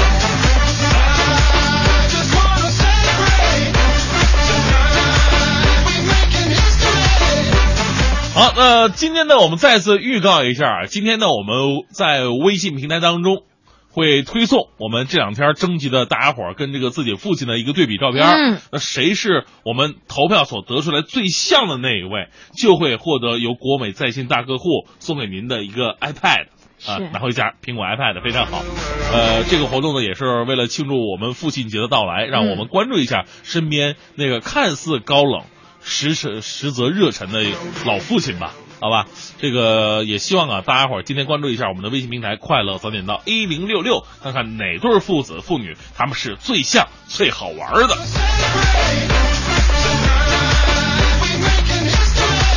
[8.34, 13.44] 好，那今天呢，我们再次预告一下，今天呢，我们在微信平台当中
[13.92, 18.26] 会推送我们这两天征集的大家伙儿跟这个自己父亲的一个对比照片。
[18.26, 26.48] 嗯那谁是我们投票所得出来最像的那一位，就会获得由国美在线大客户送给您的一个 iPad。
[26.86, 28.64] 啊是，拿回家苹果 iPad 非常好。
[29.14, 35.44] 呃，这个活动呢，也是为了庆祝我们父亲节的到来，让我们关注一下身边那个看似高冷，
[35.84, 37.44] 实实实则热忱的
[37.86, 38.54] 老父亲吧。
[38.80, 39.06] 好吧，
[39.40, 49.33] 这个也希望啊，大家伙儿今天关注一下我们的微信平台“快乐早点到一零六六”，看看哪对父子父女他们是最像、最好玩的。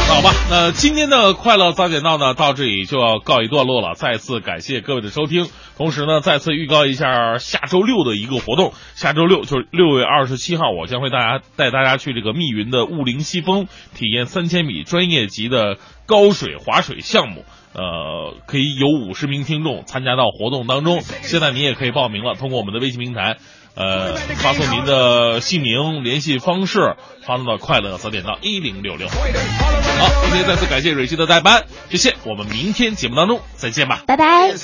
[0.08, 3.94] 好吧，那今天的快乐早点到呢，到这里就要告一段落了。
[3.94, 5.46] 再次感谢各位的收听，
[5.76, 8.72] 同时呢，再次预告一下下周六的一个活动。
[8.94, 15.76] 下周六就是六月二十七号，我将会大家带大家去这个密云的雾灵西峰，体验三千米专业级的
[16.06, 17.44] 高水滑水项目。
[17.74, 21.02] 呃，可以有五十名听众参加到活动当中。
[21.02, 23.36] 现在你也可以报名了，通过我们的微信平台。
[23.76, 26.96] 呃，发送您的姓名、联系方式，
[27.26, 29.06] 发送到快乐早点到一零六六。
[29.08, 34.02] 好，今天再次感谢蕊希的代班，谢谢，我们明天节目当中再见吧。
[34.06, 34.54] 拜拜。